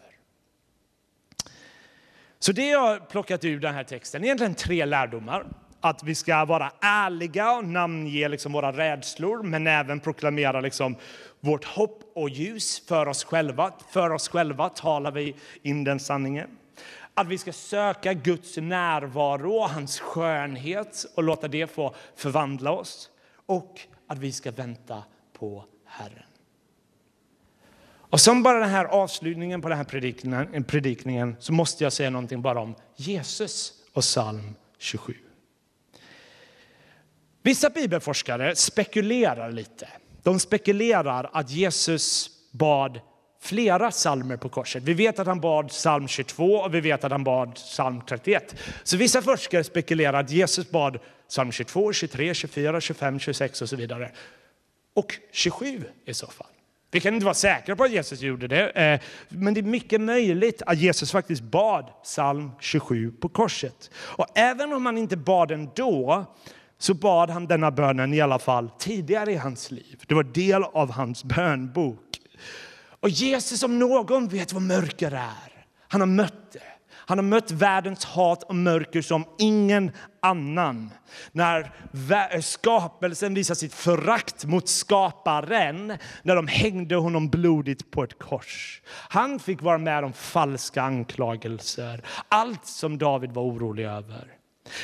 Så 2.39 2.52
det 2.52 2.69
jag 2.69 2.80
har 2.80 3.00
plockat 3.00 3.43
ur 3.43 3.60
den 3.60 3.73
här 3.73 3.84
texten 3.84 4.21
är 4.21 4.26
egentligen 4.26 4.56
tre 4.56 4.86
lärdomar. 4.86 5.45
Att 5.82 6.04
vi 6.04 6.15
ska 6.15 6.45
vara 6.45 6.71
ärliga 6.82 7.52
och 7.52 7.65
namnge 7.65 8.28
liksom 8.28 8.52
våra 8.52 8.71
rädslor 8.71 9.43
men 9.43 9.67
även 9.67 10.00
proklamera 10.00 10.62
liksom 10.62 10.95
vårt 11.39 11.65
hopp 11.65 12.12
och 12.15 12.30
ljus 12.30 12.88
för 12.88 13.08
oss 13.08 13.23
själva. 13.23 13.73
För 13.89 14.10
oss 14.10 14.30
själva 14.30 14.69
talar 14.69 15.12
vi 15.12 15.36
in 15.62 15.84
den 15.84 16.00
sanningen. 16.00 16.50
Att 17.18 17.28
vi 17.28 17.38
ska 17.38 17.54
söka 17.54 18.14
Guds 18.14 18.58
närvaro 18.58 19.54
och 19.54 19.70
hans 19.70 20.00
skönhet 20.00 21.06
och 21.16 21.24
låta 21.24 21.48
det 21.48 21.68
få 21.68 21.96
förvandla 22.16 22.72
oss. 22.72 23.10
Och 23.46 23.82
att 24.08 24.18
vi 24.18 24.32
ska 24.32 24.52
vänta 24.52 25.04
på 25.34 25.66
Herren. 25.86 26.24
Och 28.10 28.20
som 28.20 28.44
bara 28.44 28.60
den 28.60 28.70
här 28.70 28.86
avslutningen 28.86 29.62
på 29.62 29.70
den 29.70 29.78
här 29.78 29.86
predikningen, 29.86 30.64
predikningen 30.64 31.36
så 31.40 31.54
måste 31.54 31.84
jag 31.84 31.94
säga 31.94 32.10
någonting 32.10 32.42
bara 32.42 32.60
om 32.60 32.76
Jesus 32.96 33.74
och 33.94 34.02
psalm 34.02 34.56
27. 34.78 35.14
Vissa 37.42 37.70
bibelforskare 37.70 38.56
spekulerar 38.56 39.52
lite. 39.52 39.90
De 40.24 40.40
spekulerar 40.40 41.30
att 41.34 41.50
Jesus 41.50 42.30
bad 42.52 43.00
flera 43.41 43.91
salmer 43.91 44.38
på 44.38 44.50
korset. 44.50 44.84
Vi 44.84 44.93
vet 44.93 45.19
att 45.19 45.28
han 45.28 45.39
bad 45.39 45.69
psalm 45.69 46.08
22 46.08 46.54
och 46.54 46.73
vi 46.73 46.82
vet 46.82 47.04
att 47.04 47.12
han 47.12 47.23
bad 47.23 47.56
psalm 47.56 48.02
31. 48.02 48.56
Så 48.84 48.97
vissa 48.97 49.21
forskare 49.21 49.63
spekulerar 49.63 50.19
att 50.19 50.32
Jesus 50.32 50.69
bad 50.69 51.00
psalm 51.30 51.52
22, 51.52 51.93
23, 51.93 52.34
24, 52.34 52.82
25, 52.82 53.19
26 53.19 53.62
och 53.62 53.69
så 53.69 53.76
vidare. 53.76 54.12
Och 54.93 55.13
27 55.32 55.84
i 56.06 56.13
så 56.13 56.28
fall. 56.28 56.47
Vi 56.91 57.00
kan 57.00 57.13
inte 57.13 57.26
vara 57.26 57.34
säkra 57.34 57.76
på 57.76 57.84
att 57.84 57.91
Jesus 57.91 58.21
gjorde 58.21 58.47
det, 58.47 58.69
eh, 58.69 59.00
men 59.30 59.54
det 59.54 59.60
är 59.60 59.63
mycket 59.63 60.02
möjligt 60.02 60.62
att 60.65 60.78
Jesus 60.78 61.12
faktiskt 61.12 61.41
bad 61.41 61.86
psalm 62.04 62.52
27 62.60 63.12
på 63.12 63.30
korset. 63.30 63.91
Och 63.95 64.26
även 64.36 64.73
om 64.73 64.86
han 64.86 64.97
inte 64.97 65.17
bad 65.17 65.47
den 65.47 65.69
då, 65.76 66.26
så 66.78 66.93
bad 66.93 67.30
han 67.30 67.47
denna 67.47 67.71
bönen 67.71 68.13
i 68.13 68.21
alla 68.21 68.39
fall 68.39 68.69
tidigare 68.80 69.32
i 69.32 69.36
hans 69.36 69.71
liv. 69.71 70.04
Det 70.08 70.15
var 70.15 70.23
del 70.23 70.63
av 70.63 70.91
hans 70.91 71.23
bönbok. 71.23 72.17
Och 73.00 73.10
Jesus 73.10 73.64
om 73.64 73.80
någon 73.80 74.28
vet 74.28 74.54
vad 74.54 74.62
mörker 74.62 75.12
är. 75.12 75.66
Han 75.88 76.02
har 76.02 76.08
mött 76.08 76.52
det. 76.52 76.60
Han 76.90 77.18
har 77.18 77.24
mött 77.24 77.52
världens 77.52 78.06
hat 78.06 78.44
och 78.44 78.56
mörker 78.56 79.02
som 79.02 79.26
ingen 79.38 79.92
annan. 80.22 80.90
När 81.32 82.42
skapelsen 82.42 83.34
visar 83.34 83.56
sitt 83.56 83.74
förakt 83.74 84.46
mot 84.46 84.70
skaparen, 84.70 85.98
när 86.24 86.36
de 86.36 86.48
hängde 86.48 86.96
honom 86.96 87.30
blodigt 87.30 87.92
på 87.92 88.04
ett 88.04 88.20
kors. 88.20 88.82
Han 89.10 89.40
fick 89.40 89.62
vara 89.62 89.78
med 89.78 90.04
om 90.04 90.14
falska 90.14 90.82
anklagelser, 90.82 92.04
allt 92.30 92.66
som 92.66 92.98
David 92.98 93.32
var 93.32 93.44
orolig 93.44 93.86
över. 93.86 94.34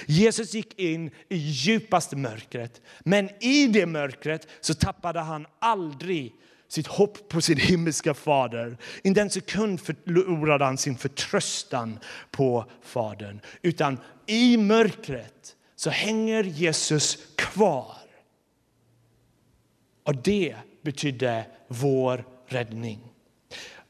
Jesus 0.08 0.54
gick 0.54 0.80
in 0.80 1.12
i 1.30 1.38
djupaste 1.38 2.16
mörkret, 2.16 2.82
men 3.00 3.30
i 3.44 3.68
det 3.68 3.86
mörkret 3.86 4.48
så 4.62 4.74
tappade 4.74 5.20
han 5.20 5.48
aldrig 5.60 6.34
sitt 6.74 6.88
hopp 6.88 7.30
på 7.30 7.42
sin 7.42 7.58
himmelska 7.58 8.14
fader. 8.14 8.78
Inte 9.04 9.22
en 9.22 9.30
sekund 9.30 9.82
förlorade 9.82 10.66
han 10.66 10.78
sin 10.78 10.98
förtröstan 10.98 12.00
på 12.32 12.66
Fadern. 12.82 13.40
Utan 13.62 14.00
i 14.26 14.58
mörkret 14.58 15.56
så 15.76 15.90
hänger 15.90 16.44
Jesus 16.44 17.18
kvar. 17.36 17.98
Och 20.04 20.16
det 20.16 20.56
betydde 20.82 21.46
vår 21.68 22.26
räddning. 22.48 23.00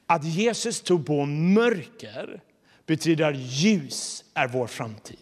Att 0.07 0.23
Jesus 0.23 0.81
tog 0.81 1.05
på 1.05 1.25
mörker 1.25 2.41
betyder 2.85 3.31
att 3.31 3.37
ljus 3.37 4.23
är 4.33 4.47
vår 4.47 4.67
framtid. 4.67 5.17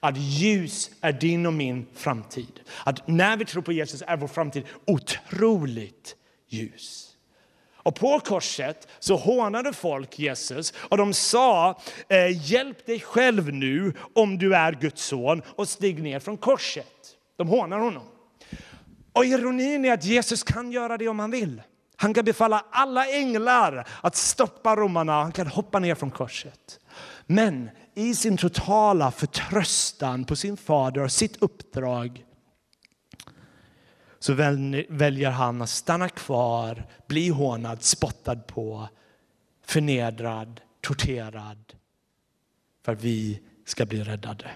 Att 0.00 0.16
ljus 0.16 0.90
är 1.00 1.12
din 1.12 1.46
och 1.46 1.52
min 1.52 1.86
framtid. 1.94 2.60
Att 2.84 3.08
när 3.08 3.36
vi 3.36 3.44
tror 3.44 3.62
på 3.62 3.72
Jesus 3.72 4.02
är 4.06 4.16
vår 4.16 4.28
framtid 4.28 4.64
otroligt 4.86 6.16
ljus. 6.54 7.10
Och 7.84 7.94
på 7.94 8.20
korset 8.20 8.88
så 8.98 9.16
hånade 9.16 9.72
folk 9.72 10.18
Jesus 10.18 10.72
och 10.76 10.96
de 10.96 11.14
sa 11.14 11.80
eh, 12.08 12.50
hjälp 12.50 12.86
dig 12.86 13.00
själv 13.00 13.52
nu 13.52 13.92
om 14.14 14.38
du 14.38 14.54
är 14.54 14.72
Guds 14.72 15.04
son 15.04 15.42
och 15.46 15.68
stig 15.68 16.02
ner 16.02 16.20
från 16.20 16.36
korset. 16.36 17.16
De 17.36 17.48
hånar 17.48 17.78
honom. 17.78 18.02
Och 19.12 19.24
ironin 19.24 19.84
är 19.84 19.92
att 19.92 20.04
Jesus 20.04 20.42
kan 20.42 20.72
göra 20.72 20.98
det 20.98 21.08
om 21.08 21.18
han 21.18 21.30
vill. 21.30 21.62
Han 21.96 22.14
kan 22.14 22.24
befalla 22.24 22.64
alla 22.70 23.06
änglar 23.06 23.88
att 24.00 24.16
stoppa 24.16 24.76
romarna. 24.76 25.12
Han 25.12 25.32
kan 25.32 25.46
hoppa 25.46 25.78
ner 25.78 25.94
från 25.94 26.10
korset. 26.10 26.80
Men 27.26 27.70
i 27.94 28.14
sin 28.14 28.36
totala 28.36 29.10
förtröstan 29.10 30.24
på 30.24 30.36
sin 30.36 30.56
fader 30.56 31.00
och 31.00 31.12
sitt 31.12 31.42
uppdrag 31.42 32.24
så 34.24 34.34
väljer 34.88 35.30
han 35.30 35.62
att 35.62 35.70
stanna 35.70 36.08
kvar, 36.08 36.86
bli 37.06 37.28
hånad, 37.28 37.82
spottad 37.82 38.36
på, 38.36 38.88
förnedrad, 39.64 40.60
torterad 40.80 41.74
för 42.84 42.92
att 42.92 43.02
vi 43.02 43.40
ska 43.64 43.86
bli 43.86 44.04
räddade. 44.04 44.50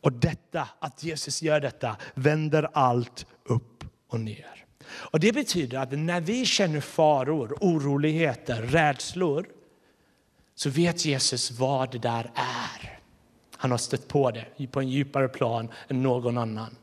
Och 0.00 0.12
detta, 0.12 0.68
att 0.78 1.02
Jesus 1.02 1.42
gör 1.42 1.60
detta, 1.60 1.96
vänder 2.14 2.70
allt 2.72 3.26
upp 3.44 3.84
och 4.08 4.20
ner. 4.20 4.64
Och 4.84 5.20
Det 5.20 5.32
betyder 5.32 5.78
att 5.78 5.92
när 5.92 6.20
vi 6.20 6.46
känner 6.46 6.80
faror, 6.80 7.58
oroligheter, 7.60 8.62
rädslor 8.62 9.46
så 10.54 10.70
vet 10.70 11.04
Jesus 11.04 11.50
vad 11.50 11.92
det 11.92 11.98
där 11.98 12.30
är. 12.34 12.98
Han 13.56 13.70
har 13.70 13.78
stött 13.78 14.08
på 14.08 14.30
det 14.30 14.66
på 14.66 14.80
en 14.80 14.88
djupare 14.88 15.28
plan 15.28 15.68
än 15.88 16.02
någon 16.02 16.38
annan. 16.38 16.76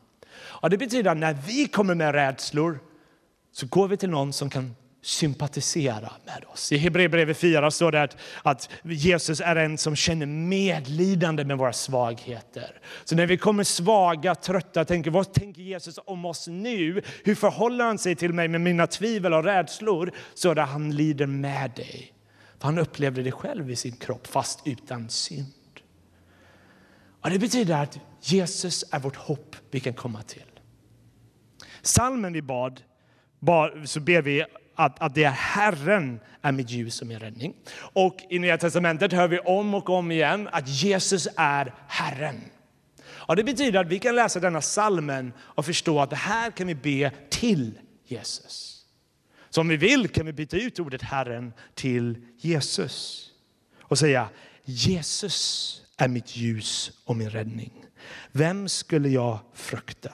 Ja, 0.62 0.68
Det 0.68 0.78
betyder 0.78 1.10
att 1.10 1.16
när 1.16 1.36
vi 1.46 1.68
kommer 1.68 1.94
med 1.94 2.12
rädslor 2.14 2.78
så 3.52 3.66
går 3.66 3.88
vi 3.88 3.96
till 3.96 4.10
någon 4.10 4.32
som 4.32 4.50
kan 4.50 4.74
sympatisera 5.02 6.12
med 6.26 6.44
oss. 6.52 6.72
I 6.72 6.76
Hebreerbrevet 6.76 7.38
4 7.38 7.70
står 7.70 7.92
det 7.92 8.02
att, 8.02 8.16
att, 8.42 8.70
Jesus 8.82 9.40
är 9.40 9.56
en 9.56 9.78
som 9.78 9.96
känner 9.96 10.26
medlidande 10.26 11.44
med 11.44 11.58
våra 11.58 11.72
svagheter. 11.72 12.80
Så 13.04 13.14
när 13.16 13.26
vi 13.26 13.38
kommer 13.38 13.64
svaga, 13.64 14.34
trötta, 14.34 14.84
tänker 14.84 15.10
vad 15.10 15.32
tänker 15.32 15.62
Jesus 15.62 15.98
om 16.04 16.24
oss 16.24 16.48
nu? 16.48 17.02
Hur 17.24 17.34
förhåller 17.34 17.84
han 17.84 17.98
sig 17.98 18.16
till 18.16 18.32
mig 18.32 18.48
med 18.48 18.60
mina 18.60 18.86
tvivel 18.86 19.34
och 19.34 19.44
rädslor? 19.44 20.12
Så 20.34 20.50
att 20.50 20.68
han 20.68 20.96
lider 20.96 21.26
med 21.26 21.70
dig. 21.70 22.12
För 22.58 22.64
han 22.66 22.78
upplevde 22.78 23.22
det 23.22 23.32
själv 23.32 23.70
i 23.70 23.76
sin 23.76 23.96
kropp, 23.96 24.26
fast 24.26 24.60
utan 24.64 25.08
synd. 25.08 25.52
Och 27.20 27.30
det 27.30 27.38
betyder 27.38 27.82
att 27.82 27.98
Jesus 28.20 28.84
är 28.90 28.98
vårt 28.98 29.16
hopp 29.16 29.56
vi 29.70 29.80
kan 29.80 29.94
komma 29.94 30.22
till. 30.22 30.49
Salmen 31.82 32.32
vi 32.32 32.42
bad, 32.42 32.82
så 33.84 34.00
ber 34.00 34.22
vi 34.22 34.44
att, 34.74 35.00
att 35.00 35.14
det 35.14 35.24
är 35.24 35.30
Herren 35.30 36.20
är 36.42 36.52
mitt 36.52 36.70
ljus 36.70 37.00
och 37.00 37.06
min 37.06 37.18
räddning. 37.18 37.54
Och 37.76 38.16
i 38.30 38.38
Nya 38.38 38.58
Testamentet 38.58 39.12
hör 39.12 39.28
vi 39.28 39.38
om 39.38 39.74
och 39.74 39.90
om 39.90 40.10
igen 40.10 40.48
att 40.52 40.68
Jesus 40.68 41.28
är 41.36 41.74
Herren. 41.88 42.40
Och 43.30 43.36
det 43.36 43.44
betyder 43.44 43.80
att 43.80 43.88
vi 43.88 43.98
kan 43.98 44.14
läsa 44.14 44.40
denna 44.40 44.60
salmen 44.60 45.32
och 45.38 45.66
förstå 45.66 46.00
att 46.00 46.10
det 46.10 46.16
här 46.16 46.50
kan 46.50 46.66
vi 46.66 46.74
be 46.74 47.10
till 47.30 47.78
Jesus. 48.06 48.84
Så 49.50 49.60
om 49.60 49.68
vi 49.68 49.76
vill 49.76 50.08
kan 50.08 50.26
vi 50.26 50.32
byta 50.32 50.56
ut 50.56 50.80
ordet 50.80 51.02
Herren 51.02 51.52
till 51.74 52.26
Jesus 52.36 53.26
och 53.80 53.98
säga 53.98 54.28
Jesus 54.64 55.76
är 55.96 56.08
mitt 56.08 56.36
ljus 56.36 56.92
och 57.04 57.16
min 57.16 57.30
räddning. 57.30 57.84
Vem 58.32 58.68
skulle 58.68 59.08
jag 59.08 59.38
frukta? 59.54 60.12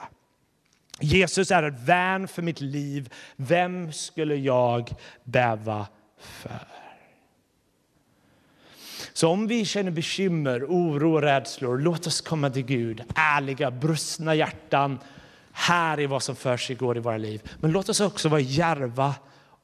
Jesus 0.99 1.51
är 1.51 1.63
ett 1.63 1.79
värn 1.79 2.27
för 2.27 2.41
mitt 2.41 2.61
liv. 2.61 3.13
Vem 3.35 3.93
skulle 3.93 4.35
jag 4.35 4.95
bäva 5.23 5.87
för? 6.19 6.67
Så 9.13 9.29
om 9.29 9.47
vi 9.47 9.65
känner 9.65 9.91
bekymmer, 9.91 10.65
oro 10.65 11.13
och 11.13 11.21
rädslor, 11.21 11.77
låt 11.77 12.07
oss 12.07 12.21
komma 12.21 12.49
till 12.49 12.65
Gud. 12.65 13.03
Ärliga, 13.15 13.71
brustna 13.71 14.35
hjärtan. 14.35 14.99
Här 15.51 15.99
är 15.99 16.07
vad 16.07 16.23
som 16.23 16.35
för 16.35 16.57
sig 16.57 16.75
går 16.75 16.97
i 16.97 16.99
våra 16.99 17.17
liv. 17.17 17.51
Men 17.59 17.71
låt 17.71 17.89
oss 17.89 17.99
också 17.99 18.29
vara 18.29 18.39
järva 18.39 19.15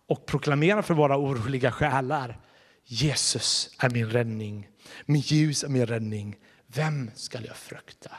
och 0.07 0.25
proklamera 0.25 0.83
för 0.83 0.93
våra 0.93 1.17
oroliga 1.17 1.71
själar. 1.71 2.39
Jesus 2.85 3.69
är 3.79 3.89
min 3.89 4.09
räddning. 4.09 4.67
Min 5.05 5.21
ljus 5.21 5.63
är 5.63 5.69
min 5.69 5.85
räddning. 5.85 6.35
Vem 6.67 7.11
ska 7.15 7.41
jag 7.41 7.55
frukta? 7.55 8.11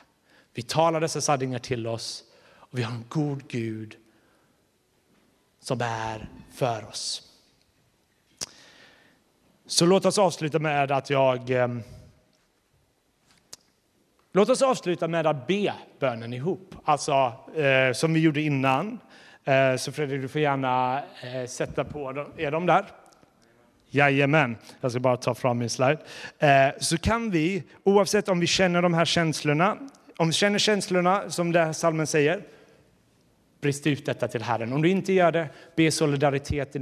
Vi 0.54 0.62
talar 0.62 1.00
dessa 1.00 1.20
sanningar 1.20 1.58
till 1.58 1.86
oss 1.86 2.24
och 2.74 2.78
vi 2.78 2.82
har 2.82 2.92
en 2.92 3.04
god 3.08 3.48
Gud 3.48 3.96
som 5.60 5.80
är 5.80 6.28
för 6.52 6.88
oss. 6.88 7.22
Så 9.66 9.86
låt 9.86 10.04
oss 10.04 10.18
avsluta 10.18 10.58
med 10.58 10.92
att 10.92 11.10
jag... 11.10 11.50
Eh, 11.50 11.68
låt 14.32 14.48
oss 14.48 14.62
avsluta 14.62 15.08
med 15.08 15.26
att 15.26 15.46
be 15.46 15.74
bönen 15.98 16.32
ihop, 16.32 16.74
alltså 16.84 17.32
eh, 17.54 17.92
som 17.92 18.14
vi 18.14 18.20
gjorde 18.20 18.40
innan. 18.40 18.98
Eh, 19.44 19.76
så 19.76 19.92
Fredrik, 19.92 20.22
du 20.22 20.28
får 20.28 20.40
gärna 20.40 21.02
eh, 21.22 21.46
sätta 21.46 21.84
på 21.84 22.12
dem. 22.12 22.32
Är 22.36 22.50
de 22.50 22.66
där? 22.66 22.84
Jajamän, 23.90 24.56
jag 24.80 24.90
ska 24.90 25.00
bara 25.00 25.16
ta 25.16 25.34
fram 25.34 25.58
min 25.58 25.70
slide. 25.70 25.98
Eh, 26.38 26.68
så 26.80 26.98
kan 26.98 27.30
vi, 27.30 27.62
oavsett 27.84 28.28
om 28.28 28.40
vi 28.40 28.46
känner 28.46 28.82
de 28.82 28.94
här 28.94 29.04
känslorna, 29.04 29.78
om 30.16 30.26
vi 30.26 30.32
känner 30.32 30.58
känslorna 30.58 31.30
som 31.30 31.52
det 31.52 31.64
här 31.64 31.72
salmen 31.72 32.06
säger, 32.06 32.42
brist 33.64 33.86
ut 33.86 34.06
detta 34.06 34.28
till 34.28 34.42
Herren. 34.42 34.72
Om 34.72 34.82
du 34.82 34.88
inte 34.88 35.12
gör 35.12 35.32
det, 35.32 35.48
be 35.76 35.90
solidaritet 35.90 36.74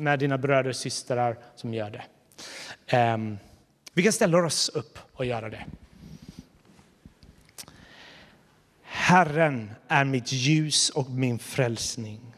med 0.00 0.18
dina 0.18 0.38
bröder 0.38 0.70
och 0.70 0.76
systrar 0.76 1.38
som 1.56 1.74
gör 1.74 1.90
det. 1.90 2.02
Ehm, 2.86 3.38
vi 3.92 4.02
kan 4.02 4.12
ställa 4.12 4.38
oss 4.38 4.68
upp 4.68 4.98
och 5.12 5.24
göra 5.24 5.48
det. 5.48 5.64
Herren 8.82 9.70
är 9.88 10.04
mitt 10.04 10.32
ljus 10.32 10.90
och 10.90 11.10
min 11.10 11.38
frälsning. 11.38 12.29